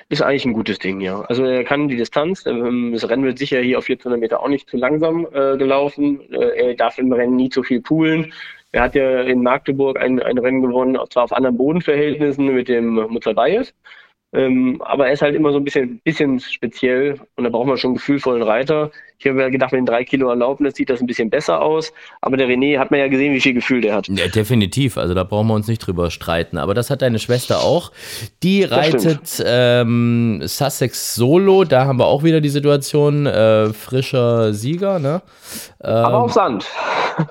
[0.09, 1.21] Ist eigentlich ein gutes Ding, ja.
[1.21, 4.47] Also er kann die Distanz, ähm, das Rennen wird sicher hier auf 400 Meter auch
[4.47, 6.21] nicht zu langsam äh, gelaufen.
[6.31, 8.33] Äh, er darf im Rennen nie zu viel poolen.
[8.71, 12.95] Er hat ja in Magdeburg ein, ein Rennen gewonnen, zwar auf anderen Bodenverhältnissen mit dem
[12.95, 13.73] Mutzabayev.
[14.33, 17.77] Ähm, aber er ist halt immer so ein bisschen, bisschen speziell und da braucht man
[17.77, 18.91] schon einen gefühlvollen Reiter.
[19.21, 21.93] Ich habe ja gedacht, mit den drei Kilo Erlaubnis sieht das ein bisschen besser aus.
[22.21, 24.07] Aber der René hat man ja gesehen, wie viel Gefühl der hat.
[24.07, 24.97] Ja, definitiv.
[24.97, 26.57] Also da brauchen wir uns nicht drüber streiten.
[26.57, 27.91] Aber das hat deine Schwester auch.
[28.41, 31.65] Die reitet ähm, Sussex Solo.
[31.65, 35.21] Da haben wir auch wieder die Situation, äh, frischer Sieger, ne?
[35.83, 36.65] Ähm, aber auf Sand.
[37.17, 37.25] ah,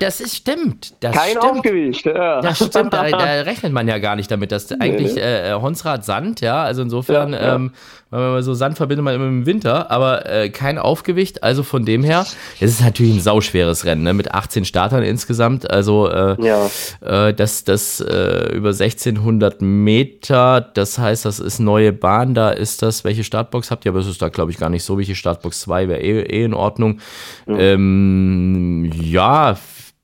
[0.00, 0.94] das ist stimmt.
[0.98, 1.44] Das Kein stimmt.
[1.44, 2.06] Aufgewicht.
[2.06, 2.40] Ja.
[2.40, 2.92] Das stimmt.
[2.92, 6.64] Da, da, rechnet man ja gar nicht damit, dass eigentlich äh, Honsrad Sand, ja.
[6.64, 7.54] Also insofern, ja, ja.
[7.54, 7.72] Ähm,
[8.10, 11.42] wenn man so Sand verbindet man immer im Winter, aber äh, kein Aufgewicht.
[11.42, 12.26] Also von dem her,
[12.60, 14.14] es ist natürlich ein sauschweres Rennen, ne?
[14.14, 15.70] mit 18 Startern insgesamt.
[15.70, 16.70] Also äh, ja.
[17.00, 22.34] äh, das, das äh, über 1600 Meter, das heißt, das ist neue Bahn.
[22.34, 23.92] Da ist das, welche Startbox habt ihr?
[23.92, 24.98] Aber es ist da, glaube ich, gar nicht so.
[24.98, 27.00] Welche Startbox 2 wäre eh, eh, in Ordnung.
[27.46, 27.56] Mhm.
[27.58, 29.56] Ähm, ja,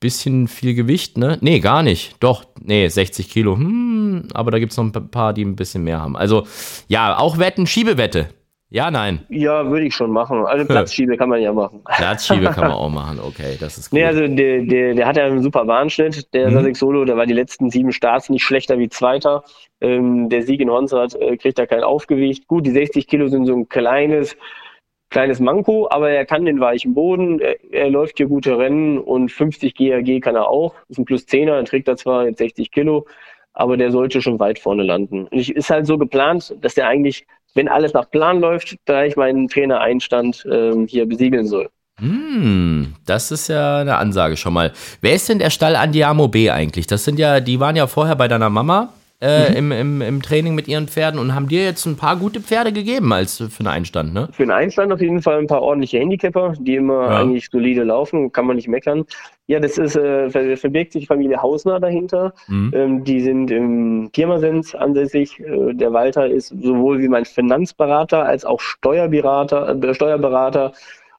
[0.07, 1.37] bisschen viel Gewicht, ne?
[1.41, 2.15] Nee, gar nicht.
[2.21, 3.57] Doch, nee, 60 Kilo.
[3.57, 6.17] Hm, aber da gibt es noch ein paar, die ein bisschen mehr haben.
[6.17, 6.47] Also,
[6.87, 8.29] ja, auch Wetten, Schiebewette.
[8.69, 9.25] Ja, nein.
[9.29, 10.45] Ja, würde ich schon machen.
[10.45, 11.83] Also Platzschiebe kann man ja machen.
[11.85, 13.99] Platzschiebe kann man auch machen, okay, das ist gut.
[13.99, 16.55] Nee, also der, der, der hat ja einen super Bahnschnitt, der mhm.
[16.55, 19.45] Sasek Solo, der war die letzten sieben Starts nicht schlechter wie Zweiter.
[19.81, 22.49] Ähm, der Sieg in Honsrad äh, kriegt da kein Aufgewicht.
[22.49, 24.37] Gut, die 60 Kilo sind so ein kleines,
[25.11, 29.31] kleines Manko, aber er kann den weichen Boden, er, er, läuft hier gute Rennen und
[29.31, 30.75] 50 GAG kann er auch.
[30.89, 33.07] Ist ein plus 10er, dann trägt er zwar jetzt 60 Kilo,
[33.53, 35.27] aber der sollte schon weit vorne landen.
[35.29, 39.05] Und ich ist halt so geplant, dass der eigentlich, wenn alles nach Plan läuft, da
[39.05, 41.69] ich meinen Trainer-Einstand ähm, hier besiegeln soll.
[41.99, 44.73] Hm, das ist ja eine Ansage schon mal.
[45.01, 46.87] Wer ist denn der Stall Andiamo B eigentlich?
[46.87, 49.57] Das sind ja, die waren ja vorher bei deiner Mama äh, mhm.
[49.57, 52.73] im, im, im Training mit ihren Pferden und haben dir jetzt ein paar gute Pferde
[52.73, 54.29] gegeben als für einen Einstand, ne?
[54.33, 57.21] Für einen Einstand auf jeden Fall ein paar ordentliche Handicapper, die immer ja.
[57.21, 59.05] eigentlich solide laufen, kann man nicht meckern.
[59.47, 62.35] Ja, das ist, äh, verbirgt sich Familie Hausner dahinter.
[62.49, 62.73] Mhm.
[62.75, 65.41] Ähm, die sind im Pirmasens ansässig.
[65.41, 70.73] Äh, der Walter ist sowohl wie mein Finanzberater als auch Steuerberater, äh, Steuerberater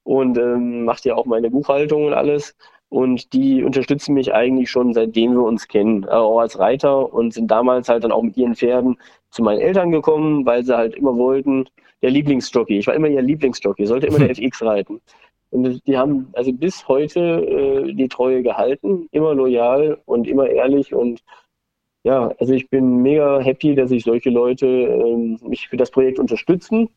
[0.04, 2.56] und ähm, macht ja auch meine Buchhaltung und alles.
[2.90, 7.34] Und die unterstützen mich eigentlich schon seitdem wir uns kennen, äh, auch als Reiter und
[7.34, 8.98] sind damals halt dann auch mit ihren Pferden
[9.30, 11.66] zu meinen Eltern gekommen, weil sie halt immer wollten,
[12.02, 12.78] der Lieblingsjockey.
[12.78, 15.02] Ich war immer ihr Lieblingsjockey, sollte immer der FX reiten.
[15.50, 20.94] Und die haben also bis heute äh, die Treue gehalten, immer loyal und immer ehrlich
[20.94, 21.22] und
[22.04, 26.20] ja, also ich bin mega happy, dass sich solche Leute äh, mich für das Projekt
[26.20, 26.90] unterstützen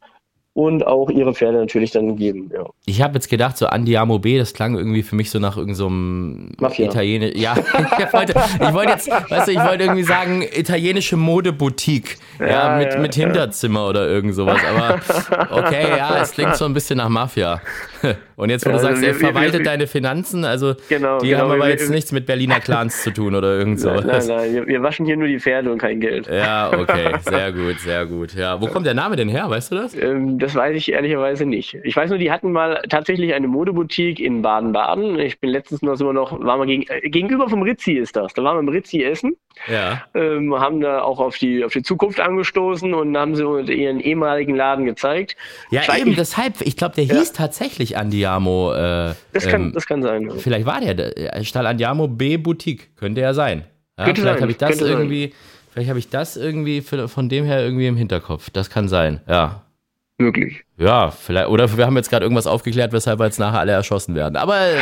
[0.53, 2.51] und auch ihre Pferde natürlich dann geben.
[2.53, 2.65] Ja.
[2.85, 6.53] Ich habe jetzt gedacht, so Andiamo B, das klang irgendwie für mich so nach irgendeinem
[6.59, 7.37] so Italienisch.
[7.37, 7.55] Ja,
[7.99, 12.19] ich wollte, ich wollte jetzt, weißt du, ich wollte irgendwie sagen, italienische Modeboutique.
[12.41, 14.61] Ja, ja mit, ja, mit Hinterzimmer oder irgend sowas.
[14.69, 15.01] Aber
[15.51, 17.61] okay, ja, es klingt so ein bisschen nach Mafia.
[18.41, 21.65] Und jetzt, wo du sagst, er verwaltet deine Finanzen, also genau, die genau, haben aber
[21.65, 24.05] wir, jetzt wir, nichts mit Berliner Clans zu tun oder irgend sowas.
[24.07, 26.27] Nein, nein, nein, wir waschen hier nur die Pferde und kein Geld.
[26.27, 28.35] Ja, okay, sehr gut, sehr gut.
[28.35, 29.95] Ja, wo kommt der Name denn her, weißt du das?
[29.95, 31.75] Ähm, das weiß ich ehrlicherweise nicht.
[31.85, 35.19] Ich weiß nur, die hatten mal tatsächlich eine Modeboutique in Baden-Baden.
[35.21, 38.35] Ich bin letztens noch so noch, waren wir gegen, äh, gegenüber vom Ritzi ist das.
[38.35, 39.37] Da waren wir im Ritzi essen.
[39.69, 40.03] Ja.
[40.15, 44.55] Ähm, haben da auch auf die, auf die Zukunft angestoßen und haben sie ihren ehemaligen
[44.55, 45.37] Laden gezeigt.
[45.71, 47.17] Ja, ich eben, deshalb, ich glaube, der ja.
[47.17, 48.73] hieß tatsächlich Andiamo.
[48.73, 50.31] Äh, das, kann, ähm, das kann sein.
[50.39, 53.65] Vielleicht war der, der Stall Andiamo B Boutique, könnte ja sein.
[53.99, 55.39] Ja, könnte vielleicht habe ich das irgendwie, sein.
[55.73, 58.51] vielleicht habe ich das irgendwie von dem her irgendwie im Hinterkopf.
[58.51, 59.63] Das kann sein, ja
[60.21, 60.65] möglich.
[60.79, 64.15] Ja, vielleicht, oder wir haben jetzt gerade irgendwas aufgeklärt, weshalb wir jetzt nachher alle erschossen
[64.15, 64.37] werden.
[64.37, 64.79] Aber äh,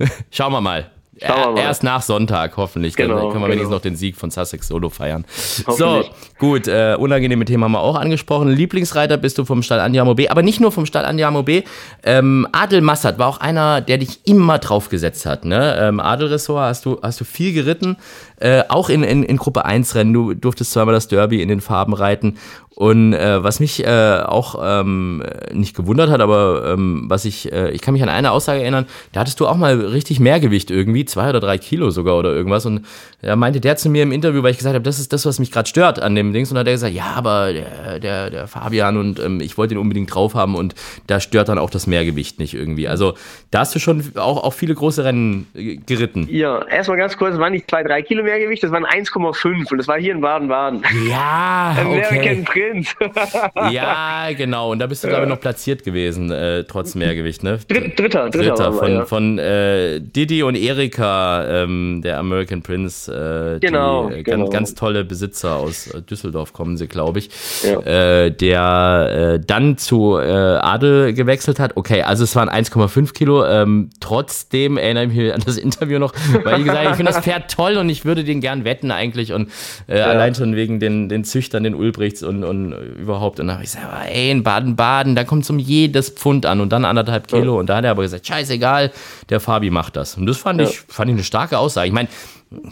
[0.30, 0.90] schauen wir mal.
[1.22, 2.96] Erst nach Sonntag, hoffentlich.
[2.96, 3.46] Genau, Dann können wir genau.
[3.48, 5.24] wenigstens noch den Sieg von Sussex Solo feiern.
[5.28, 6.04] So,
[6.38, 8.48] gut, äh, unangenehme Themen haben wir auch angesprochen.
[8.48, 11.62] Lieblingsreiter bist du vom Stall Andiamo B, aber nicht nur vom Stall Andiamo B.
[12.02, 15.44] Ähm, Adel Massad war auch einer, der dich immer draufgesetzt hat.
[15.44, 15.76] Ne?
[15.80, 17.96] Ähm, Adel Ressort hast du, hast du viel geritten.
[18.42, 20.12] Äh, auch in, in, in Gruppe 1 Rennen.
[20.12, 22.38] Du durftest zweimal das Derby in den Farben reiten.
[22.74, 27.70] Und äh, was mich äh, auch ähm, nicht gewundert hat, aber ähm, was ich, äh,
[27.70, 31.04] ich kann mich an eine Aussage erinnern, da hattest du auch mal richtig Mehrgewicht irgendwie,
[31.04, 32.64] zwei oder drei Kilo sogar oder irgendwas.
[32.64, 32.86] Und
[33.20, 35.38] da meinte der zu mir im Interview, weil ich gesagt habe, das ist das, was
[35.38, 36.50] mich gerade stört an dem Dings.
[36.50, 39.74] Und da hat er gesagt, ja, aber der, der, der Fabian und ähm, ich wollte
[39.74, 40.74] ihn unbedingt drauf haben und
[41.06, 42.88] da stört dann auch das Mehrgewicht nicht irgendwie.
[42.88, 43.14] Also
[43.50, 45.46] da hast du schon auch, auch viele große Rennen
[45.86, 46.26] geritten.
[46.30, 49.88] Ja, erstmal ganz kurz, waren nicht zwei, drei Kilo Mehrgewicht, das waren 1,5 und das
[49.88, 50.82] war hier in Baden-Baden.
[51.08, 52.42] Ja, okay.
[52.44, 52.94] Prinz.
[53.70, 54.72] ja, genau.
[54.72, 57.58] Und da bist du, glaube ich, noch platziert gewesen, äh, trotz Mehrgewicht, ne?
[57.68, 58.30] Dritter, dritter.
[58.30, 59.04] dritter von, ja.
[59.04, 63.12] von äh, Didi und Erika, ähm, der American Prince.
[63.12, 64.44] Äh, genau, die, genau.
[64.44, 67.30] Ganz, ganz tolle Besitzer aus äh, Düsseldorf kommen sie, glaube ich.
[67.62, 67.80] Ja.
[67.80, 71.76] Äh, der äh, dann zu äh, Adel gewechselt hat.
[71.76, 73.44] Okay, also es waren 1,5 Kilo.
[73.44, 76.14] Ähm, trotzdem erinnere ich mich an das Interview noch,
[76.44, 78.90] weil ich gesagt habe, ich finde das Pferd toll und ich würde den gern wetten
[78.90, 79.32] eigentlich.
[79.32, 79.50] Und
[79.88, 80.06] ja.
[80.06, 83.40] allein schon wegen den, den Züchtern, den Ulbrichts und, und überhaupt.
[83.40, 86.60] Und dann habe ich gesagt, ey, in Baden-Baden, da kommt es um jedes Pfund an
[86.60, 87.54] und dann anderthalb Kilo.
[87.54, 87.60] Ja.
[87.60, 88.92] Und da hat er aber gesagt, scheißegal,
[89.28, 90.16] der Fabi macht das.
[90.16, 90.68] Und das fand, ja.
[90.68, 91.88] ich, fand ich eine starke Aussage.
[91.88, 92.08] Ich meine,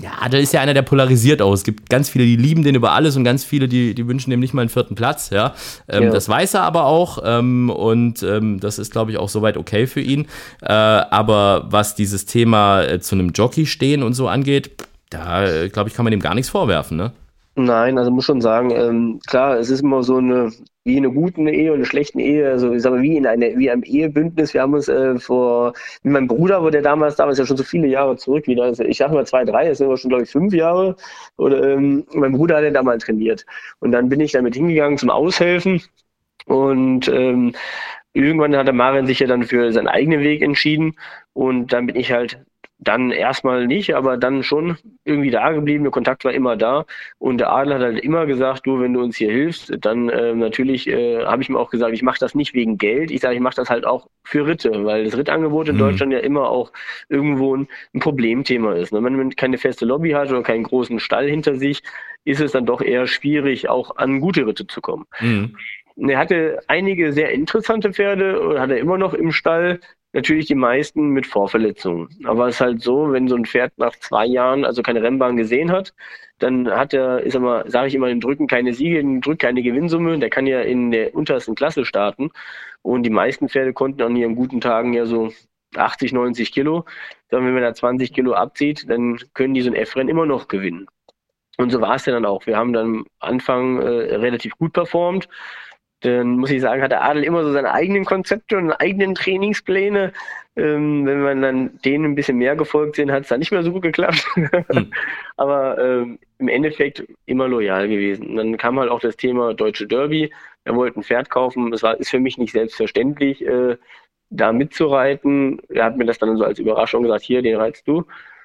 [0.02, 1.60] ja, da ist ja einer, der polarisiert aus.
[1.60, 4.30] Es gibt ganz viele, die lieben den über alles und ganz viele, die, die wünschen
[4.30, 5.30] dem nicht mal einen vierten Platz.
[5.30, 5.54] Ja,
[5.88, 6.10] ähm, ja.
[6.10, 9.86] das weiß er aber auch ähm, und ähm, das ist, glaube ich, auch soweit okay
[9.86, 10.26] für ihn.
[10.62, 14.70] Äh, aber was dieses Thema äh, zu einem Jockey stehen und so angeht,
[15.10, 16.96] da, äh, glaube ich, kann man dem gar nichts vorwerfen.
[16.96, 17.12] Ne?
[17.56, 20.52] Nein, also muss schon sagen, ähm, klar, es ist immer so eine,
[20.84, 23.26] wie in einer guten Ehe und einer schlechten Ehe, also ich sag mal, wie in
[23.26, 24.54] eine, wie einem Ehebündnis.
[24.54, 27.64] Wir haben uns äh, vor, mit meinem Bruder, wo der damals, damals ja schon so
[27.64, 30.24] viele Jahre zurück wieder, also ich sag mal zwei, drei, das sind wir schon, glaube
[30.24, 30.96] ich, fünf Jahre,
[31.36, 33.44] oder ähm, mein Bruder hat ja damals trainiert.
[33.80, 35.82] Und dann bin ich damit hingegangen zum Aushelfen
[36.46, 37.52] und ähm,
[38.12, 40.94] irgendwann hat der Marin sich ja dann für seinen eigenen Weg entschieden
[41.32, 42.38] und dann bin ich halt
[42.82, 45.84] dann erstmal nicht, aber dann schon irgendwie da geblieben.
[45.84, 46.86] Der Kontakt war immer da.
[47.18, 50.34] Und der Adler hat halt immer gesagt, du, wenn du uns hier hilfst, dann äh,
[50.34, 53.10] natürlich äh, habe ich ihm auch gesagt, ich mache das nicht wegen Geld.
[53.10, 55.80] Ich sage, ich mache das halt auch für Ritte, weil das Rittangebot in mhm.
[55.80, 56.72] Deutschland ja immer auch
[57.10, 58.92] irgendwo ein, ein Problemthema ist.
[58.92, 59.04] Ne?
[59.04, 61.82] Wenn man keine feste Lobby hat oder keinen großen Stall hinter sich,
[62.24, 65.04] ist es dann doch eher schwierig, auch an gute Ritte zu kommen.
[65.20, 65.54] Mhm.
[65.96, 69.80] Er hatte einige sehr interessante Pferde oder hat er immer noch im Stall
[70.12, 72.08] natürlich die meisten mit Vorverletzungen.
[72.24, 75.36] Aber es ist halt so, wenn so ein Pferd nach zwei Jahren also keine Rennbahn
[75.36, 75.94] gesehen hat,
[76.38, 79.62] dann hat er, ist immer, sage ich immer, in Drücken keine Siege, in Drück keine
[79.62, 80.18] Gewinnsumme.
[80.18, 82.30] Der kann ja in der untersten Klasse starten.
[82.82, 85.32] Und die meisten Pferde konnten an ihren guten Tagen ja so
[85.76, 86.84] 80, 90 Kilo.
[87.28, 90.48] Dann, wenn man da 20 Kilo abzieht, dann können die so ein F-Rennen immer noch
[90.48, 90.86] gewinnen.
[91.58, 92.46] Und so war es dann auch.
[92.46, 95.28] Wir haben dann am Anfang äh, relativ gut performt
[96.00, 100.12] dann muss ich sagen, hat der Adel immer so seine eigenen Konzepte und eigenen Trainingspläne.
[100.56, 103.62] Ähm, wenn man dann denen ein bisschen mehr gefolgt sind, hat es dann nicht mehr
[103.62, 104.26] so gut geklappt.
[104.34, 104.90] Hm.
[105.36, 108.30] Aber ähm, im Endeffekt immer loyal gewesen.
[108.30, 110.32] Und dann kam halt auch das Thema Deutsche Derby.
[110.64, 111.70] Er wollte ein Pferd kaufen.
[111.70, 113.76] Das war, ist für mich nicht selbstverständlich, äh,
[114.30, 115.60] da mitzureiten.
[115.68, 118.04] Er hat mir das dann so als Überraschung gesagt, hier, den reizt du.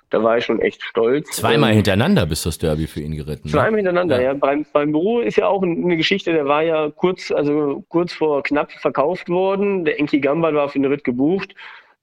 [0.09, 1.29] Da war ich schon echt stolz.
[1.31, 3.47] Zweimal ähm, hintereinander bist du das Derby für ihn geritten.
[3.47, 3.51] Ne?
[3.51, 3.77] Zweimal ne?
[3.77, 4.31] hintereinander, ja.
[4.31, 4.33] ja.
[4.33, 8.43] Beim, beim Büro ist ja auch eine Geschichte, der war ja kurz, also kurz vor
[8.43, 9.83] knapp verkauft worden.
[9.85, 11.55] Der Enki Gambal war für den Ritt gebucht.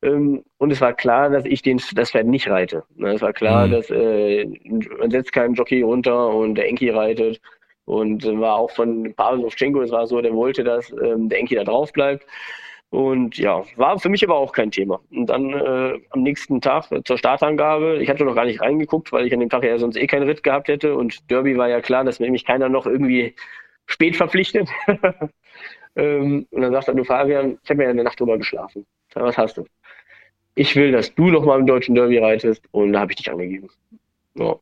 [0.03, 2.83] Ähm, und es war klar, dass ich den, das Pferd nicht reite.
[2.97, 3.71] Ne, es war klar, mhm.
[3.71, 4.47] dass äh,
[4.99, 7.41] man setzt keinen Jockey runter und der Enki reitet.
[7.85, 11.57] Und war auch von Pavel Ovchenko, es war so, der wollte, dass ähm, der Enki
[11.57, 12.25] da drauf bleibt.
[12.93, 15.01] Und ja, war für mich aber auch kein Thema.
[15.11, 19.13] Und dann äh, am nächsten Tag äh, zur Startangabe, ich hatte noch gar nicht reingeguckt,
[19.13, 20.95] weil ich an dem Tag ja sonst eh keinen Ritt gehabt hätte.
[20.95, 23.35] Und Derby war ja klar, dass nämlich keiner noch irgendwie
[23.87, 24.69] spät verpflichtet.
[25.97, 28.85] ähm, und dann sagt er, du Fabian, ich habe ja in der Nacht drüber geschlafen.
[29.15, 29.65] Sag, was hast du?
[30.55, 32.63] Ich will, dass du noch mal im deutschen Derby reitest.
[32.73, 33.71] Und da habe ich dich angegeben.
[34.35, 34.57] Ja.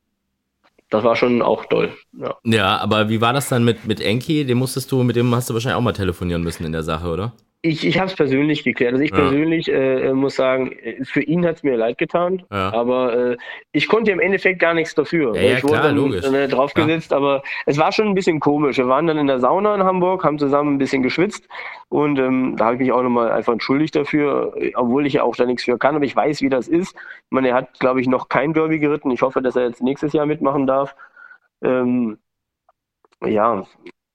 [0.88, 1.92] Das war schon auch toll.
[2.12, 2.36] Ja.
[2.44, 4.44] ja, aber wie war das dann mit, mit Enki?
[4.44, 7.08] Den musstest du, mit dem hast du wahrscheinlich auch mal telefonieren müssen in der Sache,
[7.08, 7.32] oder?
[7.62, 8.92] Ich, ich habe es persönlich geklärt.
[8.92, 9.16] Also ich ja.
[9.18, 12.72] persönlich äh, äh muss sagen, äh, für ihn hat es mir leid getan, ja.
[12.72, 13.36] aber äh,
[13.72, 15.36] ich konnte im Endeffekt gar nichts dafür.
[15.36, 16.34] Ja, ich klar, wurde dann.
[16.34, 18.78] Äh, draufgesetzt, aber es war schon ein bisschen komisch.
[18.78, 21.46] Wir waren dann in der Sauna in Hamburg, haben zusammen ein bisschen geschwitzt
[21.90, 25.36] und ähm, da habe ich mich auch nochmal einfach entschuldigt dafür, obwohl ich ja auch
[25.36, 26.94] da nichts für kann, aber ich weiß, wie das ist.
[26.96, 29.10] Ich meine, er hat, glaube ich, noch kein Derby geritten.
[29.10, 30.94] Ich hoffe, dass er jetzt nächstes Jahr mitmachen darf.
[31.62, 32.18] Ähm,
[33.22, 33.66] ja,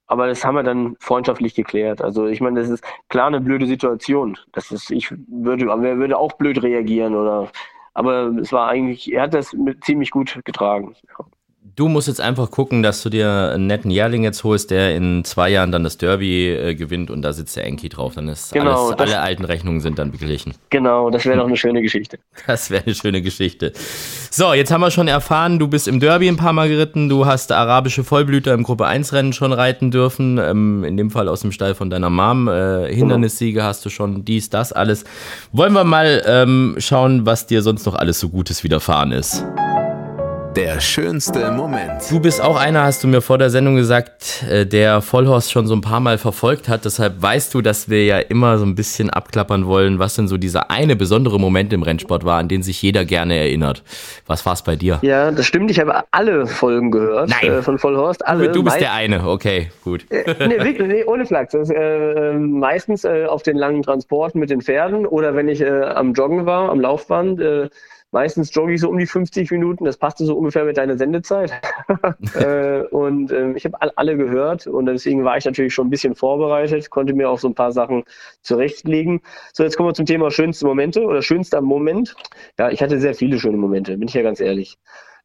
[0.06, 2.02] aber das haben wir dann freundschaftlich geklärt.
[2.02, 4.38] Also ich meine, das ist klar eine blöde Situation.
[4.52, 7.50] Das ist, ich würde, wer würde auch blöd reagieren oder
[7.94, 10.94] aber es war eigentlich, er hat das ziemlich gut getragen.
[11.74, 15.24] Du musst jetzt einfach gucken, dass du dir einen netten Jährling jetzt holst, der in
[15.24, 18.14] zwei Jahren dann das Derby äh, gewinnt und da sitzt der Enki drauf.
[18.14, 20.54] Dann ist genau, alles, alle alten Rechnungen sind dann beglichen.
[20.70, 22.18] Genau, das wäre doch eine schöne Geschichte.
[22.46, 23.72] Das wäre eine schöne Geschichte.
[24.30, 27.26] So, jetzt haben wir schon erfahren, du bist im Derby ein paar Mal geritten, du
[27.26, 31.40] hast arabische Vollblüter im Gruppe 1 Rennen schon reiten dürfen, ähm, in dem Fall aus
[31.40, 32.46] dem Stall von deiner Mom.
[32.46, 35.04] Äh, Hindernissiege hast du schon, dies, das, alles.
[35.52, 39.44] Wollen wir mal ähm, schauen, was dir sonst noch alles so Gutes widerfahren ist.
[40.56, 42.10] Der schönste Moment.
[42.10, 45.66] Du bist auch einer, hast du mir vor der Sendung gesagt, äh, der Vollhorst schon
[45.66, 46.86] so ein paar Mal verfolgt hat.
[46.86, 50.38] Deshalb weißt du, dass wir ja immer so ein bisschen abklappern wollen, was denn so
[50.38, 53.82] dieser eine besondere Moment im Rennsport war, an den sich jeder gerne erinnert.
[54.26, 54.98] Was war es bei dir?
[55.02, 55.70] Ja, das stimmt.
[55.70, 57.58] Ich habe alle Folgen gehört Nein.
[57.58, 58.26] Äh, von Vollhorst.
[58.26, 58.50] Alle.
[58.50, 60.06] Du, bist der eine, okay, gut.
[60.10, 61.52] Äh, nee, wirklich, nee, ohne Flachs.
[61.52, 65.82] Das, äh, meistens äh, auf den langen Transporten mit den Pferden oder wenn ich äh,
[65.82, 67.42] am Joggen war, am Laufband
[68.16, 71.52] Meistens jogge ich so um die 50 Minuten, das passte so ungefähr mit deiner Sendezeit.
[72.34, 76.14] äh, und äh, ich habe alle gehört und deswegen war ich natürlich schon ein bisschen
[76.14, 78.04] vorbereitet, konnte mir auch so ein paar Sachen
[78.40, 79.20] zurechtlegen.
[79.52, 82.16] So, jetzt kommen wir zum Thema schönste Momente oder schönster Moment.
[82.58, 84.78] Ja, ich hatte sehr viele schöne Momente, bin ich ja ganz ehrlich.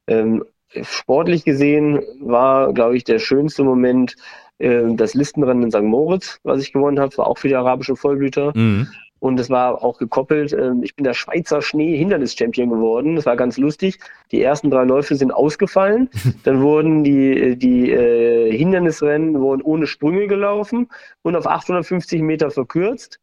[0.08, 0.44] Ähm,
[0.82, 4.18] sportlich gesehen war, glaube ich, der schönste Moment
[4.58, 5.82] äh, das Listenrennen in St.
[5.84, 8.52] Moritz, was ich gewonnen habe, war auch für die arabische Vollblüter.
[8.54, 8.90] Mhm.
[9.22, 10.52] Und es war auch gekoppelt.
[10.52, 13.16] Ähm, ich bin der Schweizer Schnee-Hindernis-Champion geworden.
[13.16, 14.00] Das war ganz lustig.
[14.32, 16.10] Die ersten drei Läufe sind ausgefallen.
[16.44, 20.90] Dann wurden die, die äh, Hindernisrennen wurden ohne Sprünge gelaufen
[21.22, 23.20] und auf 850 Meter verkürzt.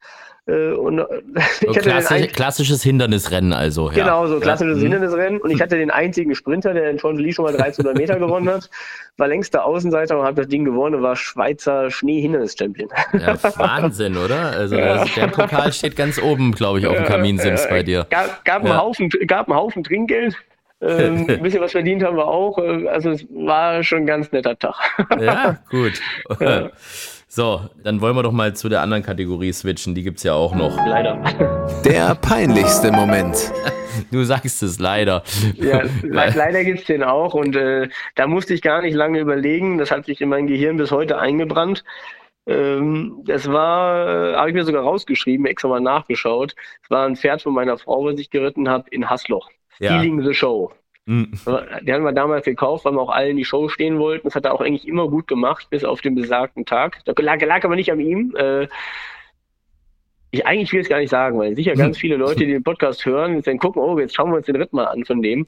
[0.49, 0.99] Äh, und,
[1.61, 3.90] so klassisch, klassisches Hindernisrennen also.
[3.90, 4.05] Ja.
[4.05, 4.88] Genau, so klassisches ja.
[4.88, 4.92] Mhm.
[4.92, 5.40] Hindernisrennen.
[5.40, 8.70] Und ich hatte den einzigen Sprinter, der in Chantilly schon mal 1300 Meter gewonnen hat.
[9.18, 12.88] War längst der Außenseiter und hat das Ding gewonnen und war Schweizer Schnee-Hindernis-Champion.
[13.12, 14.53] Ja, Wahnsinn, oder?
[14.53, 18.07] Also das, der Pokal steht ganz oben, glaube ich, auf dem Kaminsims bei dir.
[18.09, 20.36] Gab, gab, einen Haufen, gab einen Haufen Trinkgeld.
[20.80, 22.57] ähm, ein bisschen was verdient haben wir auch.
[22.59, 24.76] Also es war schon ein ganz netter Tag.
[25.20, 26.01] ja, gut.
[26.40, 26.70] Ja.
[27.30, 29.94] So, dann wollen wir doch mal zu der anderen Kategorie switchen.
[29.94, 30.74] Die gibt es ja auch noch.
[30.86, 31.22] Leider.
[31.84, 33.36] Der peinlichste Moment.
[34.12, 35.24] Du sagst es leider.
[35.56, 37.34] Ja, leider gibt es den auch.
[37.34, 39.78] Und äh, da musste ich gar nicht lange überlegen.
[39.78, 41.82] Das hat sich in mein Gehirn bis heute eingebrannt.
[42.46, 46.54] Ähm, das war, äh, habe ich mir sogar rausgeschrieben, extra mal nachgeschaut.
[46.84, 49.50] Es war ein Pferd von meiner Frau, was ich geritten habe, in Hasloch.
[49.80, 49.98] Ja.
[49.98, 50.70] Stealing the Show.
[51.09, 51.32] Mhm.
[51.84, 54.26] Die haben wir damals gekauft, weil wir auch alle in die Show stehen wollten.
[54.26, 56.98] Das hat er auch eigentlich immer gut gemacht, bis auf den besagten Tag.
[57.06, 58.36] Das lag, lag aber nicht an ihm.
[58.36, 58.68] Äh,
[60.30, 63.06] ich eigentlich will es gar nicht sagen, weil sicher ganz viele Leute, die den Podcast
[63.06, 65.46] hören, dann gucken, oh, jetzt schauen wir uns den Ritt mal an von dem.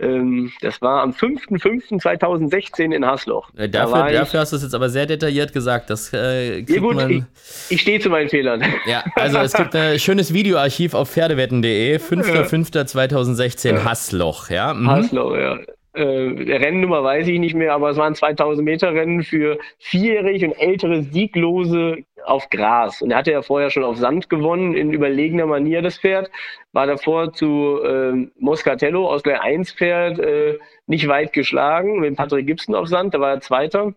[0.00, 3.50] Ähm, das war am 5.5.2016 in Hasloch.
[3.56, 5.90] Äh, dafür, da dafür hast du es jetzt aber sehr detailliert gesagt.
[5.90, 7.24] Das, äh, ja gut, man, ich,
[7.70, 8.62] ich stehe zu meinen Fehlern.
[8.86, 13.84] Ja, also es gibt ein schönes Videoarchiv auf pferdewetten.de, 5.5.2016 ja.
[13.84, 14.50] Hassloch.
[14.50, 14.72] Ja?
[14.72, 14.88] Mhm.
[14.88, 15.58] Hasloch, ja.
[15.98, 20.52] Äh, Rennnummer weiß ich nicht mehr, aber es waren 2000 Meter Rennen für vierjährige und
[20.52, 23.02] ältere Sieglose auf Gras.
[23.02, 26.30] Und er hatte ja vorher schon auf Sand gewonnen, in überlegener Manier das Pferd.
[26.72, 32.46] War davor zu äh, Moscatello aus der 1 Pferd äh, nicht weit geschlagen, mit Patrick
[32.46, 33.92] Gibson auf Sand, da war er Zweiter.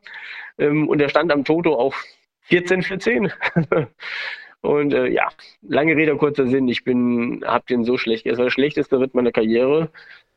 [0.58, 2.04] Ähm, und er stand am Toto auf
[2.45, 3.32] 14 für 10.
[4.62, 5.28] und äh, ja,
[5.62, 6.68] lange Rede, kurzer Sinn.
[6.68, 8.26] Ich bin, hab den so schlecht.
[8.26, 9.91] Es war der schlechteste Ritt meiner Karriere.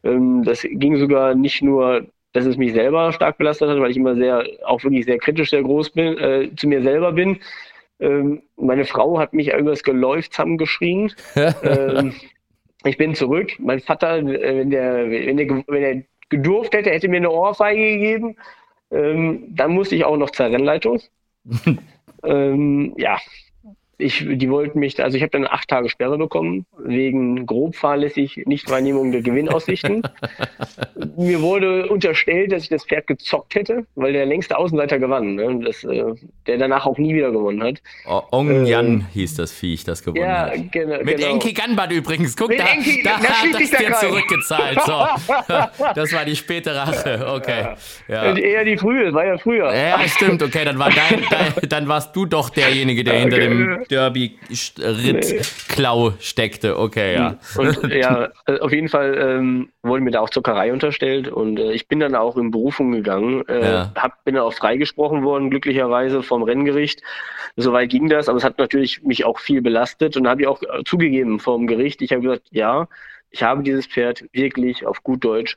[0.05, 3.97] Ähm, das ging sogar nicht nur dass es mich selber stark belastet hat, weil ich
[3.97, 7.39] immer sehr, auch wirklich sehr kritisch, sehr groß bin, äh, zu mir selber bin,
[8.01, 11.13] ähm, meine Frau hat mich übers Geläuf zusammengeschrien.
[11.63, 12.15] ähm,
[12.85, 13.53] ich bin zurück.
[13.59, 17.93] Mein Vater, äh, wenn der, wenn der, wenn der gedurft hätte, hätte mir eine Ohrfeige
[17.93, 18.37] gegeben.
[18.91, 21.01] Ähm, dann musste ich auch noch zur Rennleitung.
[22.25, 23.19] ähm, ja,
[23.99, 28.43] ich, die wollten mich, also ich habe dann acht Tage Sperre bekommen, wegen grob fahrlässig
[28.47, 30.03] Nichtwahrnehmung der Gewinnaussichten.
[31.17, 35.61] Mir wurde unterstellt, dass ich das Pferd gezockt hätte, weil der längste Außenseiter gewann, ne?
[35.65, 36.05] das, äh,
[36.47, 37.83] der danach auch nie wieder gewonnen hat.
[38.07, 40.73] Oh, Ong Yan äh, hieß das Viech, das gewonnen ja, hat.
[40.73, 41.33] Genau, Mit genau.
[41.33, 44.81] Enki Ganbad übrigens, guck, Mit da, Enki, da, da hat das dir zurückgezahlt.
[44.85, 45.07] So.
[45.95, 47.75] das war die späte Rache, okay.
[48.09, 48.25] Ja.
[48.25, 48.37] Ja.
[48.37, 49.75] Eher die frühe, das war ja früher.
[49.75, 53.85] Ja, stimmt, okay, dann, war dein, dein, dann warst du doch derjenige, der hinter dem
[53.95, 56.77] Derby-Ritt-Klau steckte.
[56.79, 57.39] Okay, ja.
[57.57, 61.73] Und ja, äh, auf jeden Fall ähm, wurde mir da auch Zuckerei unterstellt und äh,
[61.73, 63.47] ich bin dann auch in Berufung gegangen.
[63.49, 63.93] Äh, ja.
[63.97, 67.03] hab, bin dann auch freigesprochen worden, glücklicherweise vom Renngericht.
[67.57, 70.61] Soweit ging das, aber es hat natürlich mich auch viel belastet und habe ich auch
[70.63, 72.03] äh, zugegeben vom Gericht.
[72.03, 72.89] Ich habe gesagt, ja,
[73.31, 75.57] ich habe dieses Pferd wirklich auf gut Deutsch.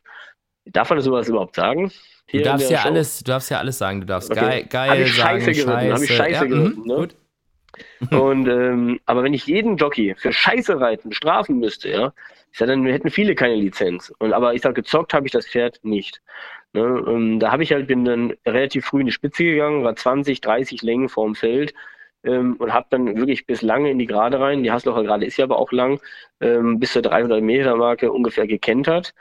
[0.65, 1.91] Darf man das sowas überhaupt sagen?
[2.31, 2.89] du darfst ja Show?
[2.89, 4.01] alles, du darfst ja alles sagen.
[4.01, 4.39] Du darfst okay.
[4.39, 6.95] geil, geil hab ich sagen, Scheiße geritten, Habe ich Scheiße ja, geritten, mhm, ne?
[6.95, 7.15] Gut.
[8.11, 12.13] Und ähm, aber wenn ich jeden Jockey für Scheiße reiten strafen müsste, ja,
[12.51, 14.13] ich sag, dann hätten viele keine Lizenz.
[14.19, 16.21] Und aber ich sage, gezockt habe ich das Pferd nicht.
[16.73, 17.03] Ne?
[17.07, 20.41] Ähm, da habe ich halt, bin dann relativ früh in die Spitze gegangen, war 20,
[20.41, 21.73] 30 Längen vorm Feld
[22.23, 25.37] ähm, und habe dann wirklich bis lange in die Gerade rein, die Haslocher Gerade ist
[25.37, 25.99] ja aber auch lang,
[26.41, 29.13] ähm, bis zur 300 Meter Marke ungefähr gekentert.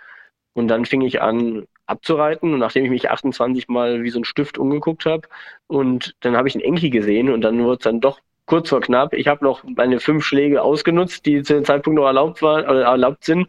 [0.55, 4.25] Und dann fing ich an abzureiten und nachdem ich mich 28 Mal wie so ein
[4.25, 5.29] Stift umgeguckt habe
[5.67, 8.81] und dann habe ich einen Enki gesehen und dann wurde es dann doch kurz vor
[8.81, 9.13] knapp.
[9.13, 12.85] Ich habe noch meine fünf Schläge ausgenutzt, die zu dem Zeitpunkt noch erlaubt waren oder
[12.85, 13.49] erlaubt sind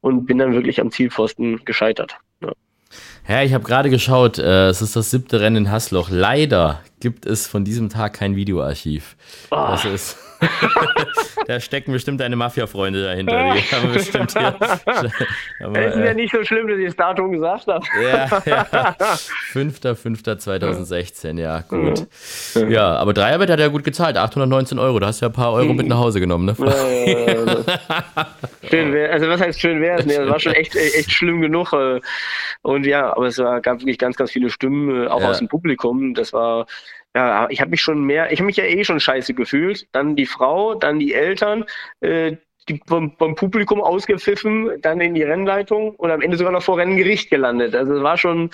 [0.00, 2.16] und bin dann wirklich am Zielpfosten gescheitert.
[2.40, 2.52] Ja.
[3.26, 6.10] Ja, ich habe gerade geschaut, äh, es ist das siebte Rennen in Hasloch.
[6.10, 9.16] Leider gibt es von diesem Tag kein Videoarchiv.
[9.50, 9.56] Oh.
[9.56, 10.18] Das ist.
[11.46, 13.54] Da stecken bestimmt deine Mafia-Freunde dahinter.
[13.54, 14.54] Die haben bestimmt hier.
[15.60, 17.84] Aber, es ist ja äh, nicht so schlimm, dass ich das Datum gesagt habe.
[18.02, 18.64] ja, ja.
[19.52, 22.06] 5.5.2016, ja, gut.
[22.68, 24.98] Ja, aber Dreierwett hat ja gut gezahlt, 819 Euro.
[24.98, 26.54] Da hast du ja ein paar Euro mit nach Hause genommen, ne?
[28.68, 30.06] schön wär, also was heißt schön wäre es?
[30.06, 31.72] Nee, das war schon echt, echt schlimm genug.
[31.72, 32.00] Äh,
[32.62, 35.30] und ja, aber es war, gab wirklich ganz, ganz viele Stimmen, äh, auch ja.
[35.30, 36.14] aus dem Publikum.
[36.14, 36.66] Das war
[37.14, 39.86] ja, ich habe mich schon mehr, ich habe mich ja eh schon scheiße gefühlt.
[39.92, 41.64] Dann die Frau, dann die Eltern,
[42.00, 42.36] äh,
[42.68, 46.78] die vom, vom, Publikum ausgepfiffen, dann in die Rennleitung und am Ende sogar noch vor
[46.78, 47.74] Renngericht gelandet.
[47.74, 48.50] Also es war schon,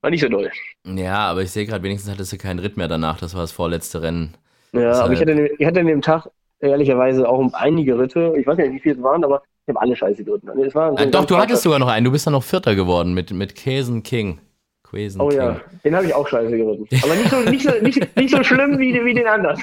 [0.00, 0.50] war nicht so doll.
[0.86, 3.18] Ja, aber ich sehe gerade, wenigstens hattest du keinen Ritt mehr danach.
[3.18, 4.36] Das war das vorletzte Rennen.
[4.72, 6.28] Ja, das aber ich hatte, ich hatte an dem Tag
[6.60, 8.34] ehrlicherweise auch einige Ritte.
[8.38, 10.48] Ich weiß nicht, wie viele es waren, aber ich habe alle scheiße geritten.
[10.48, 12.04] Also so äh, doch, du hattest sogar noch einen.
[12.04, 14.40] Du bist dann noch Vierter geworden mit, mit Käsen King.
[14.90, 16.88] Quesen oh ja, den habe ich auch scheiße geritten.
[17.04, 19.60] Aber nicht so, nicht so, nicht, nicht so schlimm wie, wie den anderen.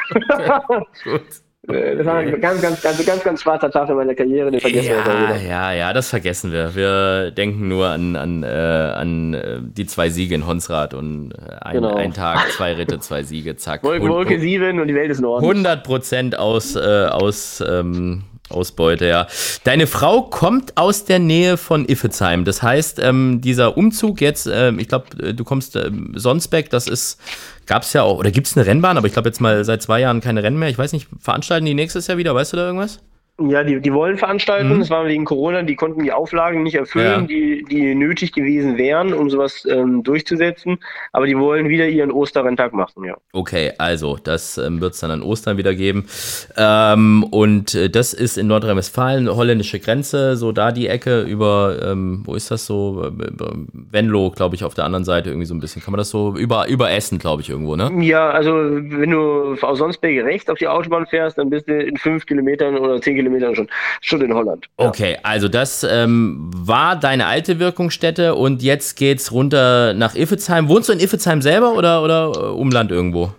[1.04, 1.22] Gut.
[1.68, 4.62] Äh, das war ein ganz, ganz, ganz, ganz, ganz schwarzer Tag in meiner Karriere, den
[4.62, 5.50] vergessen ja, wir wieder.
[5.50, 6.76] Ja, ja, das vergessen wir.
[6.76, 11.56] Wir denken nur an, an, äh, an äh, die zwei Siege in Honsrad und äh,
[11.62, 11.96] ein, genau.
[11.96, 13.84] ein Tag, zwei Ritte, zwei Siege, zack.
[13.84, 15.44] Wolke, Wolke 7 und die Welt ist Norden.
[15.44, 19.28] 100 Prozent aus, äh, aus ähm, Ausbeute, ja.
[19.64, 22.46] Deine Frau kommt aus der Nähe von Iffezheim.
[22.46, 26.88] Das heißt, ähm, dieser Umzug jetzt, äh, ich glaube, äh, du kommst äh, Sonsbeck, das
[26.88, 27.20] ist,
[27.66, 29.82] gab es ja auch, oder gibt es eine Rennbahn, aber ich glaube jetzt mal seit
[29.82, 30.70] zwei Jahren keine Rennen mehr.
[30.70, 32.34] Ich weiß nicht, veranstalten die nächstes Jahr wieder?
[32.34, 33.00] Weißt du da irgendwas?
[33.40, 34.74] Ja, die, die wollen veranstalten.
[34.74, 34.80] Mhm.
[34.80, 35.62] Das war wegen Corona.
[35.62, 37.28] Die konnten die Auflagen nicht erfüllen, ja.
[37.28, 40.80] die, die nötig gewesen wären, um sowas ähm, durchzusetzen.
[41.12, 43.16] Aber die wollen wieder ihren Osterrenntag machen, ja.
[43.34, 46.08] Okay, also das ähm, wird es dann an Ostern wieder geben.
[46.58, 52.24] Ähm, und äh, das ist in Nordrhein-Westfalen, holländische Grenze, so da die Ecke über, ähm,
[52.26, 53.04] wo ist das so?
[53.04, 53.12] Äh,
[53.92, 55.84] Venlo, glaube ich, auf der anderen Seite irgendwie so ein bisschen.
[55.84, 57.92] Kann man das so über, über Essen, glaube ich, irgendwo, ne?
[58.04, 61.98] Ja, also wenn du aus Sonsberg rechts auf die Autobahn fährst, dann bist du in
[61.98, 63.68] fünf Kilometern oder zehn Kilometern Kilometern schon,
[64.02, 64.68] schon in Holland.
[64.80, 64.88] Ja.
[64.88, 70.70] Okay, also das ähm, war deine alte Wirkungsstätte und jetzt geht's runter nach Iffezheim.
[70.70, 73.32] Wohnst du in Iffezheim selber oder, oder äh, Umland irgendwo?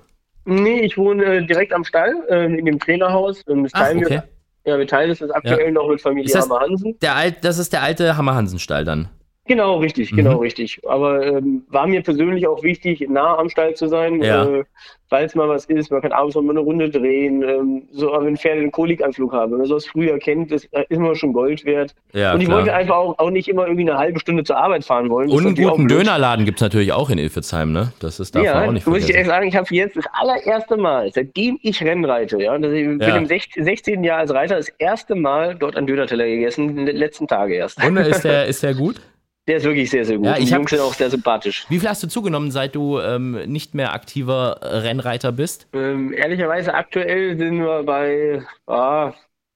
[0.44, 3.42] Nee, ich wohne äh, direkt am Stall, äh, in dem Trainerhaus.
[3.48, 4.08] Ähm, Ach, okay.
[4.08, 4.24] Wir,
[4.64, 5.70] ja, wir teilen das aktuell ja.
[5.70, 6.98] noch mit Familie Hammer Hansen.
[7.00, 9.08] Der Alt, das ist der alte Hammer Hansen Stall dann.
[9.48, 10.40] Genau, richtig, genau, mhm.
[10.40, 10.80] richtig.
[10.86, 14.44] Aber ähm, war mir persönlich auch wichtig, nah am Stall zu sein, ja.
[14.44, 14.64] äh,
[15.08, 15.90] falls mal was ist.
[15.90, 17.42] Man kann abends noch mal eine Runde drehen.
[17.42, 20.98] Ähm, so, wenn Pferde einen Kolikanflug haben, wenn man sowas früher kennt, das äh, ist
[20.98, 21.94] immer schon Gold wert.
[22.12, 22.58] Ja, und ich klar.
[22.58, 25.30] wollte einfach auch, auch nicht immer irgendwie eine halbe Stunde zur Arbeit fahren wollen.
[25.30, 27.92] Und einen guten Dönerladen gibt es natürlich auch in Ilfezheim, ne?
[28.00, 30.76] Das ist davon ja, auch nicht muss ich ehrlich sagen, ich habe jetzt das allererste
[30.76, 32.96] Mal, seitdem ich Rennreite, ja, das ich ja.
[32.96, 34.04] bin im 16, 16.
[34.04, 37.82] Jahr als Reiter das erste Mal dort einen Dönerteller gegessen, in den letzten Tage erst.
[37.82, 39.00] Und ist der, ist der gut?
[39.48, 40.26] Der ist wirklich sehr, sehr gut.
[40.26, 41.64] Ja, ich die Jungs sind auch sehr sympathisch.
[41.70, 45.66] Wie viel hast du zugenommen, seit du ähm, nicht mehr aktiver Rennreiter bist?
[45.72, 49.14] Ähm, ehrlicherweise aktuell sind wir bei ah,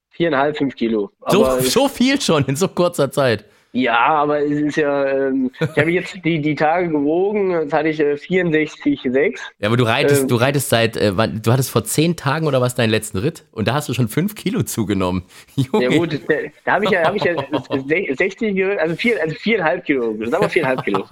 [0.08, 1.10] viereinhalb, fünf Kilo.
[1.28, 3.44] So, so viel schon in so kurzer Zeit.
[3.74, 7.88] Ja, aber es ist ja, ähm, ich habe jetzt die, die Tage gewogen, jetzt hatte
[7.88, 9.38] ich äh, 64,6.
[9.60, 12.60] Ja, aber du reitest, ähm, du reitest seit, äh, du hattest vor zehn Tagen oder
[12.60, 15.22] was deinen letzten Ritt und da hast du schon fünf Kilo zugenommen.
[15.56, 15.84] Junge.
[15.84, 16.34] Ja gut, da,
[16.66, 17.34] da habe ich ja, hab ich ja
[18.16, 21.06] 60, also, vier, also viereinhalb Kilo, sagen wir viereinhalb Kilo.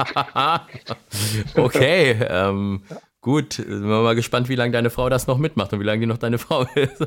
[1.56, 2.82] okay, ähm,
[3.22, 6.00] Gut, sind wir mal gespannt, wie lange deine Frau das noch mitmacht und wie lange
[6.00, 7.00] die noch deine Frau ist.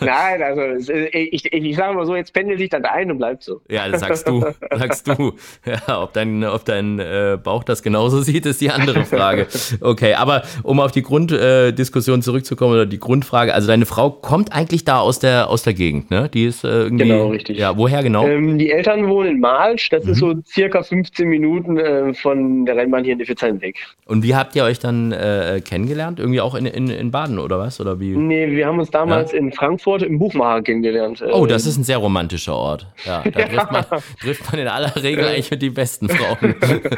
[0.00, 0.60] Nein, also
[0.92, 3.62] ich, ich, ich sage mal so, jetzt pendelt sich das ein und bleibt so.
[3.70, 4.44] Ja, das sagst du,
[4.76, 5.32] sagst du.
[5.64, 9.46] Ja, ob dein, ob dein äh, Bauch das genauso sieht, ist die andere Frage.
[9.80, 14.52] Okay, aber um auf die Grunddiskussion äh, zurückzukommen oder die Grundfrage, also deine Frau kommt
[14.52, 16.28] eigentlich da aus der aus der Gegend, ne?
[16.28, 17.08] Die ist äh, irgendwie.
[17.08, 17.56] Genau, richtig.
[17.56, 18.26] Ja, woher genau?
[18.26, 20.12] Ähm, die Eltern wohnen in Malsch, das mhm.
[20.12, 23.76] ist so circa 15 Minuten äh, von der Rennbahn hier in Diffezheim weg.
[24.04, 26.18] Und wie habt ihr euch euch dann äh, kennengelernt?
[26.18, 27.80] Irgendwie auch in, in, in Baden oder was?
[27.80, 28.16] Oder wie?
[28.16, 29.38] Nee, wir haben uns damals ja?
[29.38, 31.24] in Frankfurt im Buchmacher kennengelernt.
[31.32, 32.86] Oh, das ist ein sehr romantischer Ort.
[33.04, 33.84] Ja, da trifft man,
[34.20, 36.56] trifft man in aller Regel eigentlich mit die besten Frauen.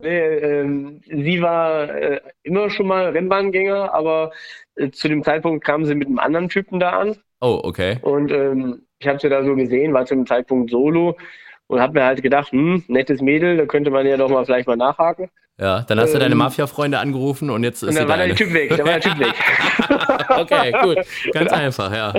[0.00, 4.32] nee, ähm, sie war äh, immer schon mal Rennbahngänger, aber
[4.74, 7.16] äh, zu dem Zeitpunkt kam sie mit einem anderen Typen da an.
[7.40, 7.98] Oh, okay.
[8.02, 11.16] Und ähm, ich habe sie da so gesehen, war zu dem Zeitpunkt solo
[11.72, 14.68] und habe mir halt gedacht, hm, nettes Mädel, da könnte man ja doch mal vielleicht
[14.68, 15.30] mal nachhaken.
[15.58, 18.34] Ja, dann hast du deine ähm, Mafia-Freunde angerufen und jetzt ist und dann war der
[18.34, 19.34] Typ weg, da war der Typ weg.
[20.38, 20.98] okay, gut,
[21.32, 22.12] ganz einfach, ja.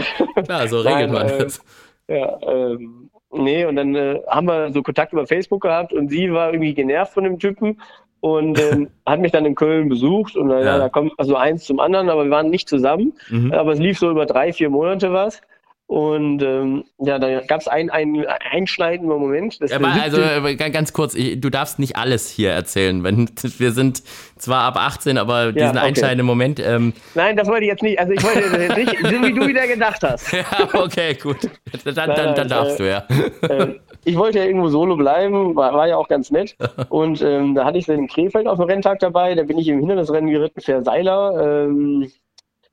[0.43, 1.62] Klar, so regelt Nein, man äh, das.
[2.08, 6.34] Ja, ähm, nee, und dann äh, haben wir so Kontakt über Facebook gehabt und sie
[6.34, 7.80] war irgendwie genervt von dem Typen
[8.22, 10.80] und ähm, hat mich dann in Köln besucht und äh, ja.
[10.80, 13.14] da kommt also eins zum anderen, aber wir waren nicht zusammen.
[13.30, 13.51] Mhm.
[13.54, 15.41] Aber es lief so über drei, vier Monate was.
[15.86, 19.60] Und ähm, ja, da gab es einen, einen einschneidenden Moment.
[19.60, 23.04] Ja, aber also äh, ganz kurz, ich, du darfst nicht alles hier erzählen.
[23.04, 24.02] Wenn, wir sind
[24.38, 25.80] zwar ab 18, aber diesen ja, okay.
[25.80, 26.60] einschneidenden Moment.
[26.60, 28.00] Ähm, Nein, das wollte ich jetzt nicht.
[28.00, 30.32] Also ich wollte jetzt nicht, so wie du wieder gedacht hast.
[30.34, 31.50] ja, okay, gut.
[31.84, 33.08] Dann, dann, dann, dann darfst äh, du, ja.
[33.50, 33.76] Äh,
[34.06, 36.56] ich wollte ja irgendwo solo bleiben, war, war ja auch ganz nett.
[36.90, 39.80] Und ähm, da hatte ich den Krefeld auf dem Renntag dabei, da bin ich im
[39.80, 42.12] Hindernisrennen geritten, Verseiler, ähm,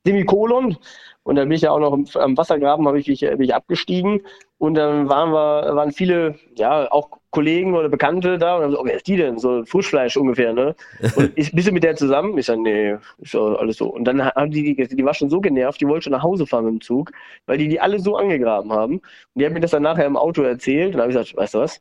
[0.05, 0.77] Semikolon.
[1.23, 4.23] Und dann bin ich ja auch noch am Wassergraben, habe ich mich, bin ich abgestiegen.
[4.59, 8.81] Und dann waren wir, waren viele, ja, auch Kollegen oder Bekannte da und dann so,
[8.81, 9.39] oh, wer ist die denn?
[9.39, 10.75] So Frischfleisch ungefähr, ne?
[11.17, 12.37] Und ich, bist du mit der zusammen?
[12.37, 13.87] Ich sage, nee, ist ja alles so.
[13.87, 16.47] Und dann haben die, die, die war schon so genervt, die wollte schon nach Hause
[16.47, 17.13] fahren mit dem Zug,
[17.47, 18.95] weil die die alle so angegraben haben.
[18.95, 19.03] Und
[19.37, 20.89] die hat mir das dann nachher im Auto erzählt.
[20.89, 21.81] Und dann habe ich gesagt, weißt du was?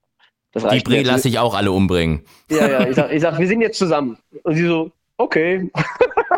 [0.52, 2.24] Das die Brie lasse ich auch alle umbringen.
[2.50, 4.18] Ja, ja, ich sag, ich sag, wir sind jetzt zusammen.
[4.44, 5.70] Und sie so, okay.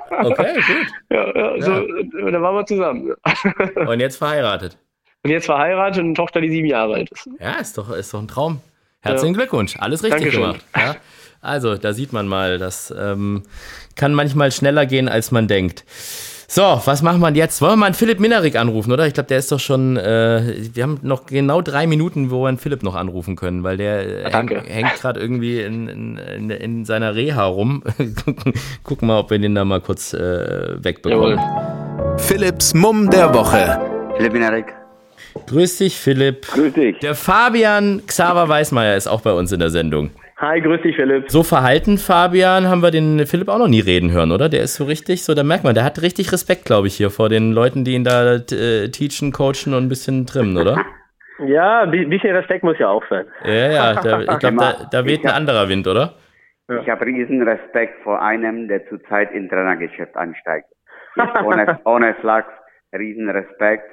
[0.10, 0.88] Okay, gut.
[1.10, 2.32] Ja, ja, so, ja.
[2.32, 3.14] dann waren wir zusammen.
[3.88, 4.78] Und jetzt verheiratet.
[5.24, 7.30] Und jetzt verheiratet und eine Tochter, die sieben Jahre alt ist.
[7.40, 8.60] Ja, ist doch, ist doch ein Traum.
[9.02, 9.36] Herzlichen.
[9.36, 10.42] Glückwunsch, alles richtig Dankeschön.
[10.42, 10.66] gemacht.
[10.76, 10.96] Ja?
[11.42, 13.44] Also, da sieht man mal, das ähm,
[13.96, 15.86] kann manchmal schneller gehen, als man denkt.
[16.54, 17.62] So, was machen wir jetzt?
[17.62, 19.08] Wollen wir mal einen Philipp Minerik anrufen, oder?
[19.08, 22.50] Ich glaube, der ist doch schon, äh, wir haben noch genau drei Minuten, wo wir
[22.50, 27.16] einen Philipp noch anrufen können, weil der häng, hängt gerade irgendwie in, in, in, seiner
[27.16, 27.84] Reha rum.
[28.84, 31.40] Gucken mal, ob wir den da mal kurz äh, wegbekommen.
[31.40, 32.18] Jawohl.
[32.18, 33.80] Philipps Mumm der Woche.
[34.18, 34.66] Philipp Minerik.
[35.48, 36.48] Grüß dich, Philipp.
[36.48, 37.00] Grüß dich.
[37.00, 40.10] Der Fabian Xaver Weismeier ist auch bei uns in der Sendung.
[40.42, 41.30] Hi, grüß dich, Philipp.
[41.30, 44.50] So verhalten, Fabian, haben wir den Philipp auch noch nie reden hören, oder?
[44.50, 47.12] Der ist so richtig, so, da merkt man, der hat richtig Respekt, glaube ich, hier
[47.12, 50.84] vor den Leuten, die ihn da äh, teachen, coachen und ein bisschen trimmen, oder?
[51.44, 53.26] Ja, ein bisschen Respekt muss ja auch sein.
[53.44, 56.14] Ja, ja, da, ich glaube, da, da weht ein anderer Wind, oder?
[56.68, 60.68] Ich habe riesen Respekt vor einem, der zurzeit in Trainergeschäft einsteigt.
[61.44, 62.52] ohne, ohne Flachs,
[62.94, 63.90] riesen Respekt.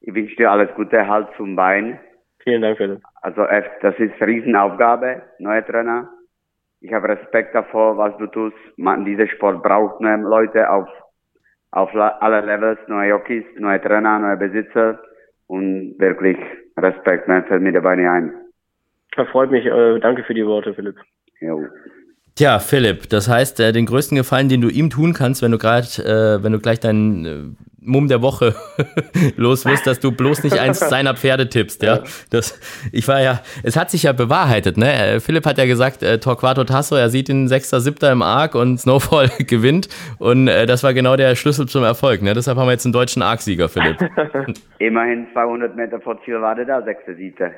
[0.00, 2.00] Ich wünsche dir alles Gute, Halt zum Bein.
[2.46, 3.02] Vielen Dank, Philipp.
[3.22, 3.44] Also
[3.82, 6.08] das ist eine Riesenaufgabe, neuer Trainer.
[6.80, 8.56] Ich habe Respekt davor, was du tust.
[8.76, 10.86] Man, dieser Sport braucht neue Leute auf,
[11.72, 15.00] auf alle Levels, neue Jockeys, neue Trainer, neue Besitzer
[15.48, 16.36] und wirklich
[16.76, 18.32] Respekt, man fällt mir dabei nicht ein.
[19.16, 19.66] Das freut mich.
[19.66, 20.96] Äh, danke für die Worte, Philipp.
[21.40, 21.64] Jo.
[22.36, 25.58] Tja, Philipp, das heißt, äh, den größten Gefallen, den du ihm tun kannst, wenn du
[25.58, 27.56] gerade, äh, wenn du gleich deinen äh,
[27.86, 28.54] Mumm der Woche
[29.36, 32.00] los wirst, dass du bloß nicht eins seiner Pferde tippst, ja.
[32.30, 32.58] Das,
[32.92, 34.92] ich war ja, es hat sich ja bewahrheitet, ne?
[34.92, 38.54] Äh, Philipp hat ja gesagt, äh, Torquato Tasso, er sieht ihn Sechster, Siebter im Arc
[38.54, 42.34] und Snowfall gewinnt und äh, das war genau der Schlüssel zum Erfolg, ne?
[42.34, 43.96] Deshalb haben wir jetzt einen deutschen Arc-Sieger, Philipp.
[44.78, 47.50] Immerhin 200 Meter vor Ziel war der da, Sechster, Siebter.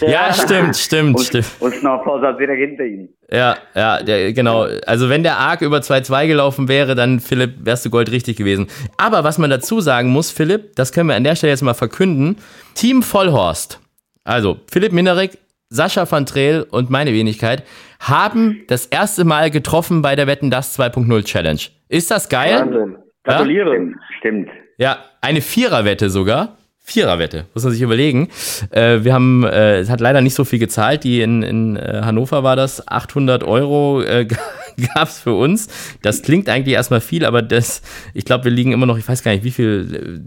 [0.00, 1.46] Ja, stimmt, stimmt, und, stimmt.
[1.60, 3.08] Und Snowfall saß wieder hinter ihm.
[3.30, 4.66] Ja, ja, der, genau.
[4.86, 8.66] Also wenn der Arc über 2-2 gelaufen wäre, dann Philipp, wärst du Gold richtig gewesen.
[8.98, 11.74] Aber was man dazu sagen muss, Philipp, das können wir an der Stelle jetzt mal
[11.74, 12.36] verkünden.
[12.74, 13.80] Team Vollhorst,
[14.24, 17.64] also Philipp Minerik, Sascha van Treel und meine Wenigkeit,
[17.98, 21.60] haben das erste Mal getroffen bei der Wetten Das 2.0 Challenge.
[21.88, 22.60] Ist das geil?
[22.60, 22.96] Wahnsinn.
[23.24, 23.76] Gratuliere.
[23.76, 23.82] Ja?
[24.18, 24.48] Stimmt.
[24.78, 26.56] Ja, eine Viererwette sogar.
[26.84, 28.28] Viererwette, muss man sich überlegen.
[28.70, 31.04] Äh, wir haben, äh, es hat leider nicht so viel gezahlt.
[31.04, 34.26] Die in, in äh, Hannover war das 800 Euro äh,
[34.94, 35.68] gab es für uns.
[36.02, 37.82] Das klingt eigentlich erstmal viel, aber das,
[38.14, 40.24] ich glaube, wir liegen immer noch, ich weiß gar nicht, wie viel,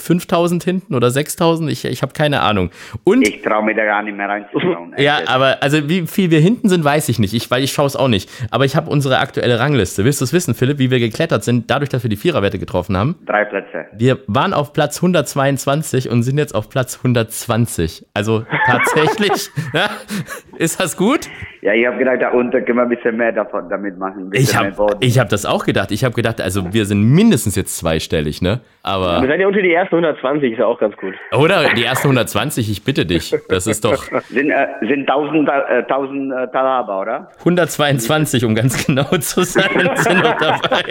[0.00, 2.70] 5000 hinten oder 6000, ich, ich habe keine Ahnung.
[3.04, 4.94] Und ich traue mir da gar nicht mehr reinzuschauen.
[4.98, 7.86] ja, aber also wie viel wir hinten sind, weiß ich nicht, ich, weil ich schaue
[7.86, 8.30] es auch nicht.
[8.50, 10.04] Aber ich habe unsere aktuelle Rangliste.
[10.04, 12.96] Willst du es wissen, Philipp, wie wir geklettert sind, dadurch, dass wir die Viererwette getroffen
[12.96, 13.16] haben?
[13.26, 13.86] Drei Plätze.
[13.92, 18.06] Wir waren auf Platz 122 und sind jetzt auf Platz 120.
[18.14, 19.90] Also tatsächlich, ja,
[20.58, 21.28] ist das gut?
[21.62, 24.30] Ja, ich habe gedacht, da unten können wir ein bisschen mehr davon damit machen.
[24.32, 25.90] Ich habe hab das auch gedacht.
[25.90, 28.60] Ich habe gedacht, also wir sind mindestens jetzt zweistellig, ne?
[28.82, 29.20] Aber.
[29.20, 31.14] Wir sind ja unter die ersten 120, ist ja auch ganz gut.
[31.36, 33.34] Oder die ersten 120, ich bitte dich.
[33.48, 34.02] Das ist doch.
[34.28, 37.28] sind, äh, sind 1000, äh, 1000 äh, Talaba, oder?
[37.40, 40.82] 122, um ganz genau zu sein, sind noch dabei.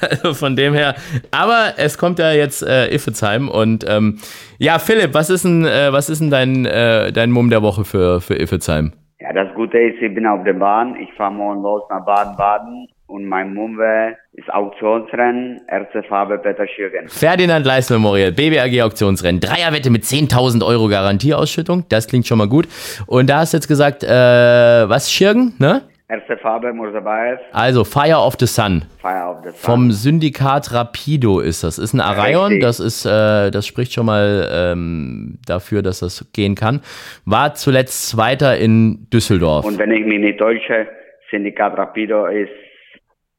[0.00, 0.94] also von dem her.
[1.30, 4.18] Aber es kommt ja jetzt äh, Iffezheim und ähm,
[4.58, 7.84] ja, Philipp, was ist denn, äh, was ist denn dein, äh, dein Mumm der Woche
[7.84, 8.92] für, für Iffezheim?
[9.20, 10.96] Ja, das Gute ist, ich bin auf der Bahn.
[10.96, 17.08] Ich fahre morgen los nach Baden-Baden und mein Mumwe ist Auktionsrennen, erste Farbe Peter Schürgen.
[17.08, 19.40] Ferdinand Leis Memorial, BBAG Auktionsrennen.
[19.40, 21.84] Dreierwette mit 10.000 Euro Garantieausschüttung.
[21.88, 22.68] Das klingt schon mal gut.
[23.06, 25.82] Und da hast du jetzt gesagt, äh, was Schirgen, ne?
[26.08, 28.84] Erste Farbe Mursabayev, Also Fire of the Sun.
[29.00, 29.58] Fire of the Sun.
[29.58, 31.78] Vom Syndikat Rapido ist das.
[31.78, 32.62] Ist ein Arion, Richtig.
[32.62, 36.80] das ist, äh, das spricht schon mal ähm, dafür, dass das gehen kann.
[37.24, 39.64] War zuletzt Zweiter in Düsseldorf.
[39.64, 40.88] Und wenn ich mich nicht täusche,
[41.30, 42.50] Syndikat Rapido ist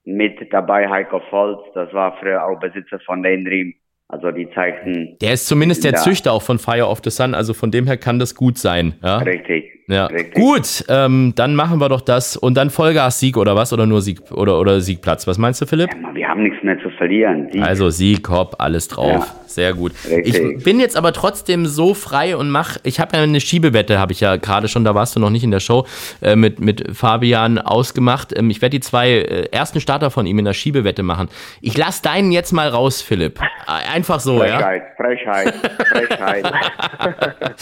[0.03, 3.73] mit dabei Heiko Volz, das war früher auch Besitzer von Daydream.
[4.07, 5.97] Also die zeigten der ist zumindest der Ja.
[5.99, 8.95] Züchter auch von Fire of the Sun, also von dem her kann das gut sein.
[9.01, 9.80] Ja, richtig.
[9.87, 10.05] Ja.
[10.07, 10.33] richtig.
[10.33, 10.83] gut.
[10.89, 14.19] Ähm, dann machen wir doch das und dann Vollgas Sieg oder was oder nur Sieg
[14.31, 15.27] oder oder Siegplatz.
[15.27, 15.89] Was meinst du, Philipp?
[16.01, 17.49] Ja, wir haben nichts mehr zu verlieren.
[17.51, 19.11] Die, Also Sieg, Hopp, alles drauf.
[19.11, 19.27] Ja.
[19.45, 19.91] Sehr gut.
[20.09, 20.35] Richtig.
[20.35, 24.13] Ich bin jetzt aber trotzdem so frei und mach, ich habe ja eine Schiebewette, habe
[24.13, 25.85] ich ja gerade schon, da warst du noch nicht in der Show,
[26.21, 28.37] äh, mit, mit Fabian ausgemacht.
[28.37, 31.27] Ähm, ich werde die zwei äh, ersten Starter von ihm in der Schiebewette machen.
[31.59, 33.39] Ich lass deinen jetzt mal raus, Philipp.
[33.41, 34.57] Äh, Einfach so, ja?
[34.57, 35.53] Frechheit, Frechheit,
[35.87, 36.53] Frechheit.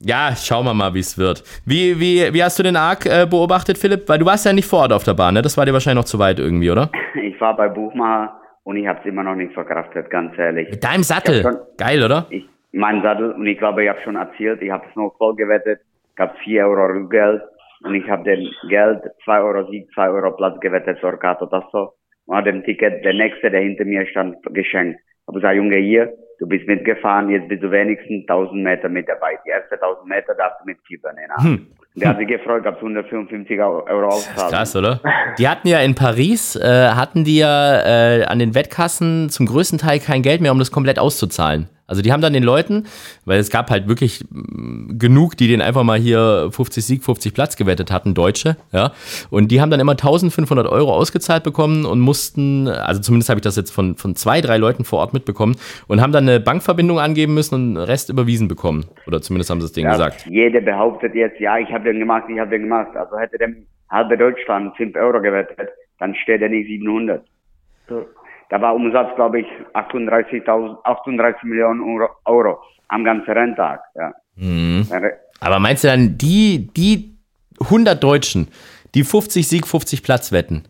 [0.00, 1.42] Ja, schauen wir mal, wie es wird.
[1.66, 4.08] Wie, wie, wie hast du den Arc äh, beobachtet, Philipp?
[4.08, 5.42] Weil du warst ja nicht vor Ort auf der Bahn, ne?
[5.42, 6.90] Das war dir wahrscheinlich noch zu weit irgendwie, oder?
[7.22, 10.70] ich war bei Buchmacher und ich habe es immer noch nicht verkraftet, ganz ehrlich.
[10.70, 11.42] Mit deinem Sattel.
[11.42, 11.58] Schon.
[11.76, 12.26] Geil, oder?
[12.30, 15.34] Ich, mein Sattel, und ich glaube, ich habe schon erzählt, ich habe es noch voll
[15.36, 15.80] gewettet,
[16.16, 17.42] gab 4 Euro Rückgeld
[17.82, 21.92] und ich habe den Geld 2 Euro Sieg, 2 Euro Platz gewettet für Kato Tasso
[22.26, 24.98] und hat dem Ticket der Nächste, der hinter mir stand, geschenkt.
[25.26, 29.38] Habe gesagt, Junge, hier, du bist mitgefahren, jetzt bist du wenigstens 1000 Meter mit dabei.
[29.46, 31.14] Die ersten 1000 Meter darfst du mitfiebern.
[31.16, 31.44] Ja.
[31.44, 31.66] Hm.
[31.96, 34.50] Der hat sich gefreut, gab 155 Euro Auszahlung.
[34.50, 35.00] Krass, oder?
[35.38, 39.78] Die hatten ja in Paris, äh, hatten die ja äh, an den Wettkassen zum größten
[39.78, 41.68] Teil kein Geld mehr, um das komplett auszuzahlen.
[41.90, 42.86] Also die haben dann den Leuten,
[43.24, 47.34] weil es gab halt wirklich mm, genug, die den einfach mal hier 50 Sieg, 50
[47.34, 48.92] Platz gewettet hatten, Deutsche, ja.
[49.28, 53.42] Und die haben dann immer 1500 Euro ausgezahlt bekommen und mussten, also zumindest habe ich
[53.42, 55.56] das jetzt von, von zwei, drei Leuten vor Ort mitbekommen
[55.88, 58.84] und haben dann eine Bankverbindung angeben müssen und den Rest überwiesen bekommen.
[59.08, 60.26] Oder zumindest haben sie es denen Ja, gesagt.
[60.26, 62.94] Jeder behauptet jetzt, ja, ich habe den gemacht, ich habe den gemacht.
[62.94, 67.24] Also hätte dem halbe Deutschland 5 Euro gewettet, dann steht er nicht 700.
[67.88, 68.06] So.
[68.50, 71.80] Da war Umsatz, glaube ich, 38.000, 38 Millionen
[72.24, 73.80] Euro, am ganzen Renntag.
[73.94, 74.12] Ja.
[74.36, 74.86] Mhm.
[75.40, 77.16] Aber meinst du dann, die, die
[77.60, 78.48] 100 Deutschen,
[78.94, 80.64] die 50 Sieg, 50 Platz wetten,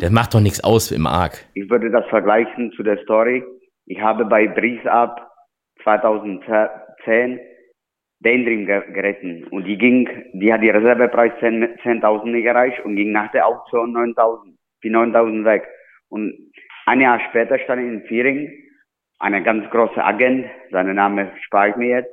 [0.00, 1.44] das macht doch nichts aus im Arc.
[1.54, 3.42] Ich würde das vergleichen zu der Story.
[3.86, 5.26] Ich habe bei Breeze Up
[5.82, 7.40] 2010
[8.22, 12.84] den Dream ge- geritten und die ging, die hat die Reservepreis 10 10.000 nicht erreicht
[12.84, 14.52] und ging nach der Auktion 9.000,
[14.84, 15.66] die 9.000 weg.
[16.10, 16.49] Und
[16.90, 18.50] ein Jahr später stand in Viering,
[19.20, 22.10] ein ganz großer Agent, sein Name spare ich mir jetzt,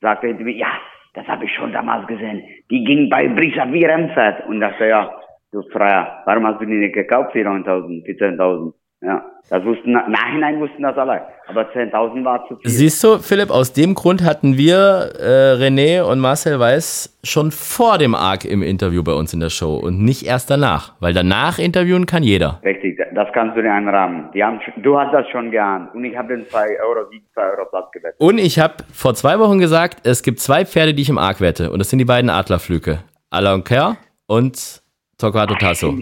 [0.00, 0.72] sagte mir, ja,
[1.14, 2.40] das habe ich schon damals gesehen.
[2.70, 5.12] Die ging bei Up wie Rennpferd und dachte, ja,
[5.50, 8.72] du Freier, warum hast du die nicht gekauft für 9.000, für 10.000?
[9.02, 11.22] Ja, das wussten, nachhinein wussten das alle.
[11.48, 12.70] Aber 10.000 war zu viel.
[12.70, 17.98] Siehst du, Philipp, aus dem Grund hatten wir äh, René und Marcel Weiß schon vor
[17.98, 20.94] dem Arc im Interview bei uns in der Show und nicht erst danach.
[21.00, 22.60] Weil danach interviewen kann jeder.
[22.64, 24.28] Richtig, das kannst du dir einrahmen.
[24.34, 25.92] Die haben, du hast das schon geahnt.
[25.94, 28.20] Und ich habe den 2 Euro, Sieg, 2 Euro Platz gewettet.
[28.20, 31.40] Und ich habe vor zwei Wochen gesagt, es gibt zwei Pferde, die ich im Arc
[31.40, 31.72] wette.
[31.72, 33.00] Und das sind die beiden Adlerflüge.
[33.30, 33.96] Alain Kerr
[34.26, 34.80] und
[35.18, 35.94] Torquato Tasso.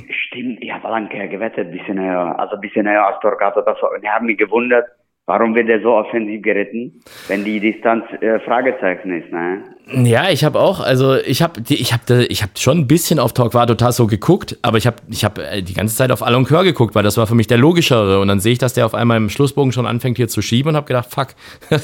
[0.91, 3.65] Lange gewettet, bisschen höher, also bisschen höher als Torquato.
[3.65, 4.87] War, und ich habe mich gewundert,
[5.27, 9.63] warum wird der so offensiv geritten, wenn die Distanz äh, Fragezeichen ist, ne?
[9.93, 13.33] Ja, ich habe auch, also ich habe ich hab, ich hab schon ein bisschen auf
[13.33, 16.63] Torquato Tasso geguckt, aber ich habe ich hab äh, die ganze Zeit auf Alon Coeur
[16.63, 18.21] geguckt, weil das war für mich der logischere.
[18.21, 20.71] Und dann sehe ich, dass der auf einmal im Schlussbogen schon anfängt hier zu schieben
[20.71, 21.29] und habe gedacht, fuck,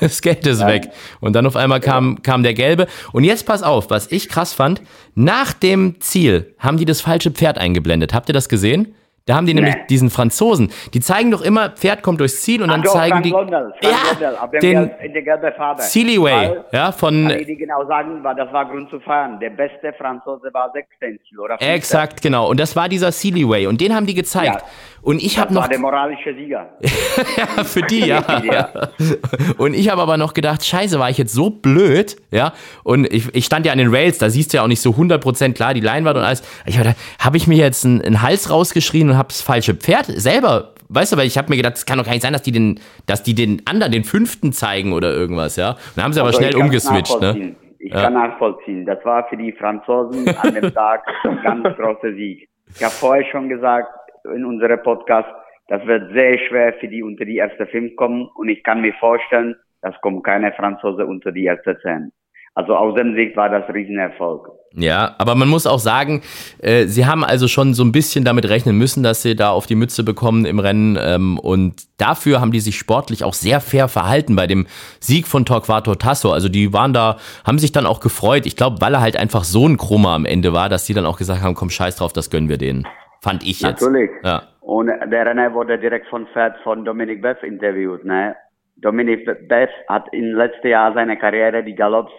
[0.00, 0.90] das Geld ist weg.
[1.20, 2.88] Und dann auf einmal kam, kam der Gelbe.
[3.12, 4.82] Und jetzt pass auf, was ich krass fand,
[5.14, 8.14] nach dem Ziel haben die das falsche Pferd eingeblendet.
[8.14, 8.94] Habt ihr das gesehen?
[9.26, 12.68] Da haben die nämlich diesen Franzosen, die zeigen doch immer, Pferd kommt durchs Ziel und
[12.68, 15.80] dann Ach doch, zeigen Frank die Blondel, Frank ja, dem den der gelben Farbe.
[15.80, 19.40] Seelyway, Weil- ja, von Kann ich dir genau sagen, war, das war Grund zu feiern.
[19.40, 21.68] Der beste Franzose war 16 oder 15.
[21.74, 22.50] Exakt, genau.
[22.50, 23.66] Und das war dieser Seelyway.
[23.66, 24.60] Und den haben die gezeigt.
[24.60, 24.68] Ja.
[25.04, 26.70] Und ich habe noch war der moralische Sieger.
[27.36, 28.24] ja, für die, ja.
[28.42, 28.70] Ja.
[29.58, 32.54] Und ich habe aber noch gedacht, scheiße, war ich jetzt so blöd, ja.
[32.84, 34.92] Und ich, ich stand ja an den Rails, da siehst du ja auch nicht so
[34.92, 36.42] 100% klar die Leinwand und alles.
[36.64, 40.06] Ich habe hab ich mir jetzt einen, einen Hals rausgeschrien und habe das falsche Pferd
[40.06, 42.42] selber, weißt du, weil ich habe mir gedacht, es kann doch gar nicht sein, dass
[42.42, 45.70] die den, dass die den anderen, den fünften zeigen oder irgendwas, ja.
[45.70, 47.56] Und dann haben sie aber Also schnell umgeswitcht, ne?
[47.78, 48.02] Ich Ja.
[48.04, 48.86] kann nachvollziehen.
[48.86, 52.48] Das war für die Franzosen an dem Tag ein ganz großer Sieg.
[52.74, 53.88] Ich habe vorher schon gesagt
[54.34, 55.28] in unserem Podcast,
[55.68, 58.94] das wird sehr schwer für die unter die erste fünf kommen und ich kann mir
[58.94, 62.10] vorstellen, das kommt keine Franzose unter die erste zehn.
[62.54, 64.48] Also aus dem Sicht war das Riesenerfolg.
[64.76, 66.22] Ja, aber man muss auch sagen,
[66.60, 69.66] äh, sie haben also schon so ein bisschen damit rechnen müssen, dass sie da auf
[69.66, 70.98] die Mütze bekommen im Rennen.
[71.00, 74.66] Ähm, und dafür haben die sich sportlich auch sehr fair verhalten bei dem
[75.00, 76.32] Sieg von Torquato Tasso.
[76.32, 78.46] Also die waren da, haben sich dann auch gefreut.
[78.46, 81.06] Ich glaube, weil er halt einfach so ein Krummer am Ende war, dass die dann
[81.06, 82.86] auch gesagt haben, komm, scheiß drauf, das gönnen wir denen.
[83.20, 83.80] Fand ich jetzt.
[83.80, 84.10] Natürlich.
[84.24, 84.42] Ja.
[84.60, 88.04] Und der Renner wurde direkt von Pferd von Dominik Beff interviewt.
[88.04, 88.34] Ne?
[88.76, 92.12] Dominik Beff hat im letzten Jahr seiner Karriere die Galopps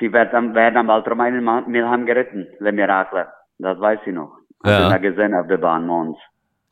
[0.00, 3.26] Sie werden, werden am Altromeinen Milham geritten, Le Miracle.
[3.58, 4.32] Das weiß ich noch.
[4.64, 4.90] Ja.
[4.90, 6.18] Hab ich gesehen auf der Bahn morgens.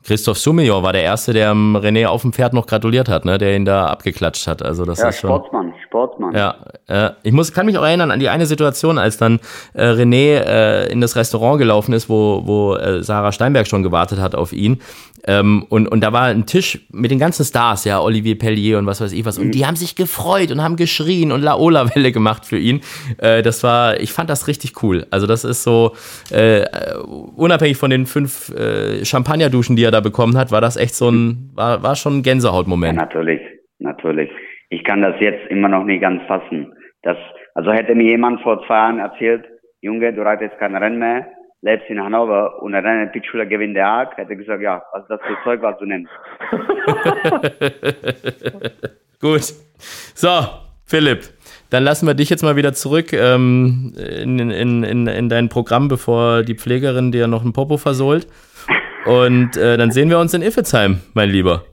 [0.03, 3.37] Christoph Soumillon war der Erste, der René auf dem Pferd noch gratuliert hat, ne?
[3.37, 4.63] der ihn da abgeklatscht hat.
[4.63, 5.29] Also das ja, ist schon.
[5.29, 6.35] Sportsmann, Sportsmann.
[6.35, 6.55] Ja,
[6.87, 9.39] äh, ich muss, kann mich auch erinnern an die eine Situation, als dann
[9.73, 14.19] äh, René äh, in das Restaurant gelaufen ist, wo, wo äh, Sarah Steinberg schon gewartet
[14.19, 14.79] hat auf ihn.
[15.25, 18.85] Ähm, und, und da war ein Tisch mit den ganzen Stars, ja, Olivier Pellier und
[18.85, 19.37] was weiß ich was.
[19.37, 22.81] Und die haben sich gefreut und haben geschrien und Laola-Welle gemacht für ihn.
[23.17, 25.05] Äh, das war, ich fand das richtig cool.
[25.09, 25.93] Also das ist so,
[26.31, 26.65] äh,
[27.35, 31.09] unabhängig von den fünf äh, Champagnerduschen, die er da bekommen hat, war das echt so
[31.09, 32.95] ein, war, war schon ein Ja, Gänsehautmoment.
[32.97, 33.41] natürlich,
[33.79, 34.29] natürlich.
[34.69, 36.73] Ich kann das jetzt immer noch nicht ganz fassen.
[37.03, 37.17] Das,
[37.53, 39.45] also hätte mir jemand vor zwei Jahren erzählt,
[39.81, 41.27] Junge, du reitest kein Rennen mehr,
[41.61, 45.09] lebst in Hannover und eine Pitschule gewinnt der Arc, hätte ich gesagt, ja, was ist
[45.09, 46.11] das für Zeug, was du nimmst?
[49.21, 49.53] Gut.
[50.15, 50.29] So,
[50.85, 51.21] Philipp,
[51.69, 55.87] dann lassen wir dich jetzt mal wieder zurück ähm, in, in, in, in dein Programm,
[55.87, 58.27] bevor die Pflegerin dir noch ein Popo versohlt.
[59.05, 61.63] Und äh, dann sehen wir uns in Iffezheim, mein Lieber.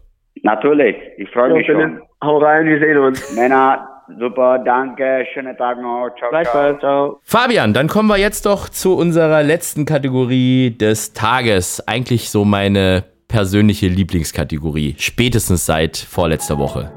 [0.42, 2.01] Natürlich, ich freue mich schon.
[2.25, 3.37] Hau rein, wir sehen uns.
[3.37, 3.87] Männer,
[4.18, 6.79] super, danke, schönen Tag noch, ciao, ciao.
[6.79, 7.20] Ciao.
[7.22, 11.87] Fabian, dann kommen wir jetzt doch zu unserer letzten Kategorie des Tages.
[11.87, 16.91] Eigentlich so meine persönliche Lieblingskategorie, spätestens seit vorletzter Woche.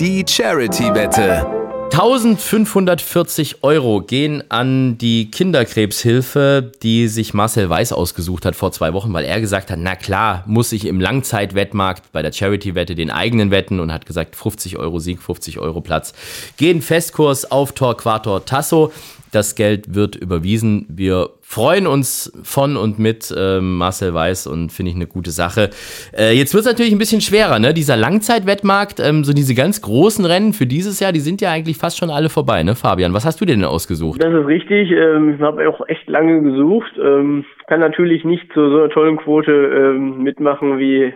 [0.00, 1.61] Die Charity-Wette.
[1.92, 9.12] 1540 Euro gehen an die Kinderkrebshilfe, die sich Marcel Weiß ausgesucht hat vor zwei Wochen,
[9.12, 13.50] weil er gesagt hat, na klar, muss ich im Langzeitwettmarkt bei der Charity-Wette den eigenen
[13.50, 16.14] wetten und hat gesagt, 50 Euro Sieg, 50 Euro Platz.
[16.56, 18.90] Gehen Festkurs auf Torquator Tasso.
[19.30, 20.86] Das Geld wird überwiesen.
[20.88, 25.68] Wir freuen uns von und mit ähm, Marcel Weiß und finde ich eine gute Sache.
[26.16, 27.74] Äh, jetzt wird es natürlich ein bisschen schwerer, ne?
[27.74, 31.76] Dieser Langzeitwettmarkt, ähm, so diese ganz großen Rennen für dieses Jahr, die sind ja eigentlich
[31.76, 33.12] fast schon alle vorbei, ne, Fabian?
[33.12, 34.22] Was hast du dir denn ausgesucht?
[34.22, 34.92] Das ist richtig.
[34.92, 36.92] Ähm, ich habe auch echt lange gesucht.
[36.98, 41.12] Ähm, kann natürlich nicht zu so einer tollen Quote ähm, mitmachen, wie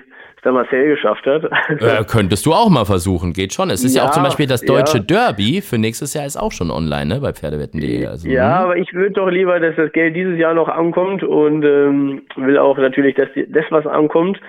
[0.47, 1.45] der Marcel geschafft hat.
[1.81, 3.69] Äh, könntest du auch mal versuchen, geht schon.
[3.69, 4.69] Es ist ja, auch Ja, zum Beispiel das ja.
[4.69, 8.07] deutsche Derby für nächstes Jahr ist auch schon online, ne, bei Pferdewetten.de.
[8.07, 8.65] Also, Ja, hm.
[8.65, 12.57] aber ich würde doch lieber, dass das Geld dieses Jahr noch ankommt und ähm, will
[12.59, 14.41] auch natürlich, dass die- das, was ankommt.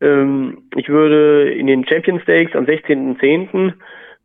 [0.00, 3.72] Ähm, ich würde in den Champion Stakes am 16.10.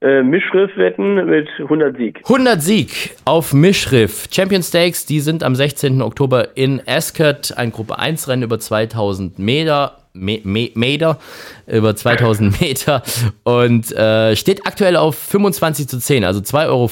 [0.02, 2.22] Äh, Mischriff wetten mit 100 Sieg.
[2.26, 4.28] 100 Sieg auf Mischriff.
[4.32, 6.02] Champion Stakes, die sind am 16.
[6.02, 7.54] Oktober in Ascot.
[7.58, 9.98] Ein Gruppe 1 Rennen über 2000 Meter.
[10.16, 11.20] Me Me Meter,
[11.68, 13.04] über 2000 Meter
[13.44, 16.90] und äh, steht aktuell auf 25 zu 10, also 2,50 Euro.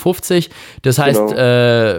[0.81, 1.33] Das heißt, Genau.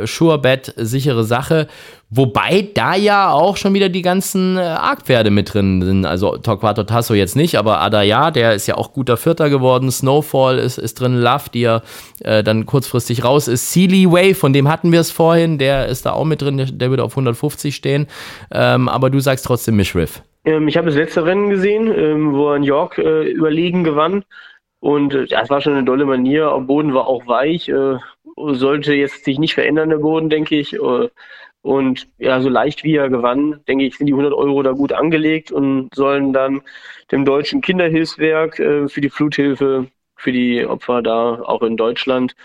[0.03, 1.67] äh, Sure Bet, sichere Sache.
[2.11, 6.05] Wobei da ja auch schon wieder die ganzen äh, Argpferde mit drin sind.
[6.07, 9.91] Also Torquato Tasso jetzt nicht, aber Adaya, der ist ja auch guter Vierter geworden.
[9.91, 11.21] Snowfall ist, ist drin.
[11.21, 11.83] Love, die ja
[12.21, 13.73] äh, dann kurzfristig raus ist.
[13.73, 16.57] Sealy Way, von dem hatten wir es vorhin, der ist da auch mit drin.
[16.57, 18.07] Der, der wird auf 150 stehen.
[18.53, 20.23] Ähm, aber du sagst trotzdem Mischriff.
[20.45, 24.25] Ähm, ich habe das letzte Rennen gesehen, ähm, wo er in York äh, überlegen gewann.
[24.81, 26.49] Und äh, ja, es war schon eine dolle Manier.
[26.51, 27.69] Am Boden war auch weich.
[27.69, 27.99] Äh,
[28.37, 30.75] sollte jetzt sich nicht verändern, der Boden, denke ich.
[30.75, 31.09] Äh,
[31.63, 34.93] und ja, so leicht wie er gewann, denke ich, sind die 100 Euro da gut
[34.93, 36.61] angelegt und sollen dann
[37.11, 39.87] dem Deutschen Kinderhilfswerk äh, für die Fluthilfe,
[40.17, 42.37] für die Opfer da auch in Deutschland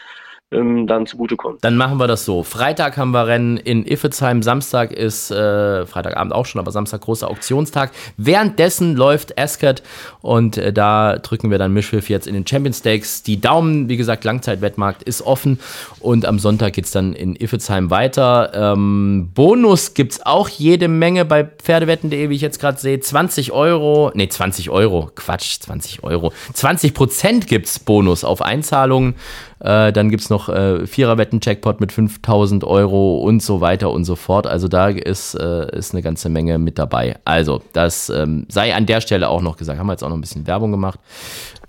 [0.52, 1.60] ähm, dann zugutekommen.
[1.62, 2.44] Dann machen wir das so.
[2.44, 4.42] Freitag haben wir Rennen in Iffezheim.
[4.42, 7.92] Samstag ist, äh, Freitagabend auch schon, aber Samstag großer Auktionstag.
[8.18, 9.84] Währenddessen läuft Ascot
[10.22, 13.22] und äh, da drücken wir dann Mischwolf jetzt in den Champion Stakes.
[13.22, 15.60] Die Daumen, wie gesagt, Langzeitwettmarkt ist offen
[16.00, 18.52] und am Sonntag geht's dann in Iffezheim weiter.
[18.54, 23.00] Ähm, Bonus gibt's auch jede Menge bei Pferdewetten.de, wie ich jetzt gerade sehe.
[23.00, 26.34] 20 Euro, nee, 20 Euro, Quatsch, 20 Euro.
[26.54, 29.14] 20 Prozent gibt's Bonus auf Einzahlungen.
[29.62, 34.48] Äh, dann gibt's noch äh, Viererwetten-Jackpot mit 5000 Euro und so weiter und so fort.
[34.48, 37.18] Also da ist, äh, ist eine ganze Menge mit dabei.
[37.26, 39.78] Also, das ähm, sei an der Stelle auch noch gesagt.
[39.78, 41.00] Haben wir jetzt auch noch ein bisschen Werbung gemacht.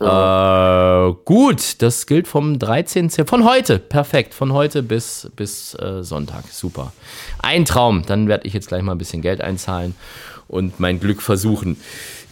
[0.01, 3.11] Äh, gut, das gilt vom 13.
[3.11, 4.35] Ze- Von heute, perfekt.
[4.35, 6.45] Von heute bis, bis äh, Sonntag.
[6.51, 6.93] Super.
[7.43, 8.03] Ein Traum.
[8.07, 9.95] Dann werde ich jetzt gleich mal ein bisschen Geld einzahlen
[10.49, 11.77] und mein Glück versuchen.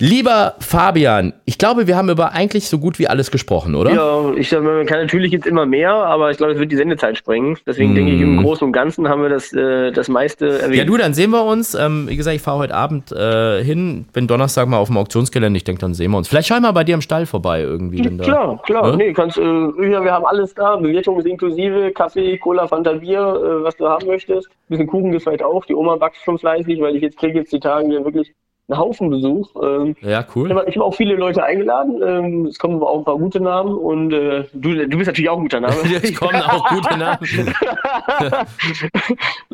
[0.00, 3.92] Lieber Fabian, ich glaube, wir haben über eigentlich so gut wie alles gesprochen, oder?
[3.92, 6.70] Ja, ich sag mal, man kann natürlich jetzt immer mehr, aber ich glaube, es wird
[6.70, 7.58] die Sendezeit sprengen.
[7.66, 7.94] Deswegen mm.
[7.96, 8.42] denke ich, im mhm.
[8.42, 10.76] Großen und Ganzen haben wir das, äh, das meiste erwähnt.
[10.76, 11.74] Ja, du, dann sehen wir uns.
[11.74, 15.56] Ähm, wie gesagt, ich fahre heute Abend äh, hin, bin Donnerstag mal auf dem Auktionsgelände.
[15.56, 16.28] Ich denke, dann sehen wir uns.
[16.28, 18.02] Vielleicht schauen wir bei dir im Stall vorbei irgendwie.
[18.02, 18.90] Ja, klar, klar.
[18.92, 18.96] Ne?
[18.98, 20.76] Nee, kannst, äh, wir haben alles da.
[20.76, 21.90] Bewirtung ist inklusive.
[21.90, 24.48] Kaffee, Cola, Fanta, Bier, äh, was du haben möchtest.
[24.48, 25.64] Ein bisschen Kuchen gibt vielleicht auch.
[25.64, 28.32] Die Oma backt schon fleißig, weil ich jetzt kriege jetzt die Tage wirklich
[28.68, 29.50] einen Haufen Besuch.
[29.62, 30.50] Ähm, ja, cool.
[30.66, 32.02] Ich habe auch viele Leute eingeladen.
[32.02, 35.38] Ähm, es kommen auch ein paar gute Namen und äh, du, du bist natürlich auch
[35.38, 35.74] ein guter Name.
[36.02, 37.18] es kommen auch gute Namen.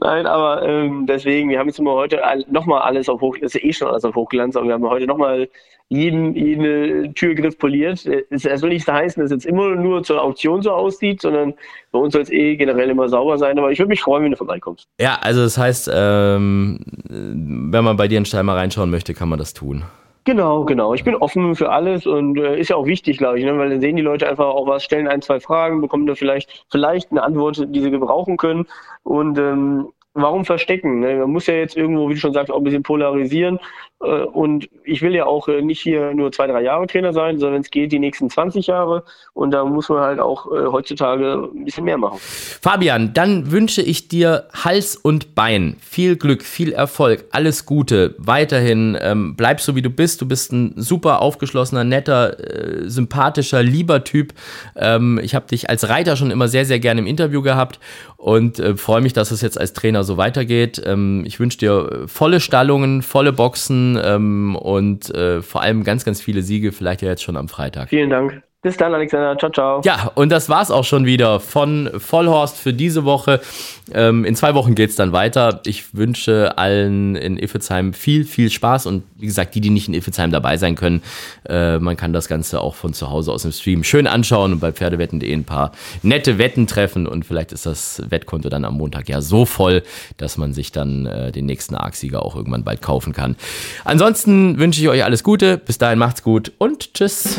[0.00, 3.68] Nein, aber ähm, deswegen, wir haben jetzt immer heute nochmal alles auf Hochglanz, das ist
[3.68, 5.48] eh schon alles auf Hochglanz, aber wir haben heute nochmal
[5.88, 8.06] jeden, jeden Türgriff poliert.
[8.30, 11.54] Es soll nicht heißen, dass es jetzt immer nur zur Auktion so aussieht, sondern
[11.92, 13.58] bei uns soll es eh generell immer sauber sein.
[13.58, 14.88] Aber ich würde mich freuen, wenn du vorbeikommst.
[14.98, 19.28] Ja, also das heißt, ähm, wenn man bei dir in Stein mal reinschauen möchte, kann
[19.28, 19.84] man das tun.
[20.24, 20.94] Genau, genau.
[20.94, 23.58] Ich bin offen für alles und äh, ist ja auch wichtig, glaube ich, ne?
[23.58, 26.64] weil dann sehen die Leute einfach auch was, stellen ein, zwei Fragen, bekommen da vielleicht,
[26.70, 28.66] vielleicht eine Antwort, die sie gebrauchen können.
[29.02, 31.00] Und ähm, warum verstecken?
[31.00, 31.16] Ne?
[31.16, 33.58] Man muss ja jetzt irgendwo, wie du schon sagst, auch ein bisschen polarisieren.
[34.00, 37.38] Äh, und ich will ja auch äh, nicht hier nur zwei, drei Jahre Trainer sein,
[37.38, 39.04] sondern es geht die nächsten 20 Jahre.
[39.32, 42.18] Und da muss man halt auch äh, heutzutage ein bisschen mehr machen.
[42.20, 45.76] Fabian, dann wünsche ich dir Hals und Bein.
[45.80, 48.14] Viel Glück, viel Erfolg, alles Gute.
[48.18, 50.20] Weiterhin ähm, bleib so, wie du bist.
[50.20, 54.32] Du bist ein super aufgeschlossener, netter, äh, sympathischer, lieber Typ.
[54.76, 57.80] Ähm, ich habe dich als Reiter schon immer sehr, sehr gerne im Interview gehabt
[58.16, 60.82] und äh, freue mich, dass es jetzt als Trainer so weitergeht.
[60.84, 66.20] Ähm, ich wünsche dir volle Stallungen, volle Boxen ähm, und äh, vor allem ganz, ganz
[66.20, 67.88] viele Siege, vielleicht ja jetzt schon am Freitag.
[67.88, 68.42] Vielen Dank.
[68.64, 69.36] Bis dann, Alexander.
[69.36, 69.82] Ciao, ciao.
[69.84, 73.42] Ja, und das war's auch schon wieder von Vollhorst für diese Woche.
[73.92, 75.60] Ähm, in zwei Wochen geht's dann weiter.
[75.66, 79.92] Ich wünsche allen in Iffezheim viel, viel Spaß und wie gesagt, die, die nicht in
[79.92, 81.02] Iffezheim dabei sein können,
[81.46, 84.60] äh, man kann das Ganze auch von zu Hause aus dem Stream schön anschauen und
[84.60, 89.10] bei Pferdewetten.de ein paar nette Wetten treffen und vielleicht ist das Wettkonto dann am Montag
[89.10, 89.82] ja so voll,
[90.16, 93.36] dass man sich dann äh, den nächsten Arc-Sieger auch irgendwann bald kaufen kann.
[93.84, 95.58] Ansonsten wünsche ich euch alles Gute.
[95.58, 97.38] Bis dahin macht's gut und tschüss.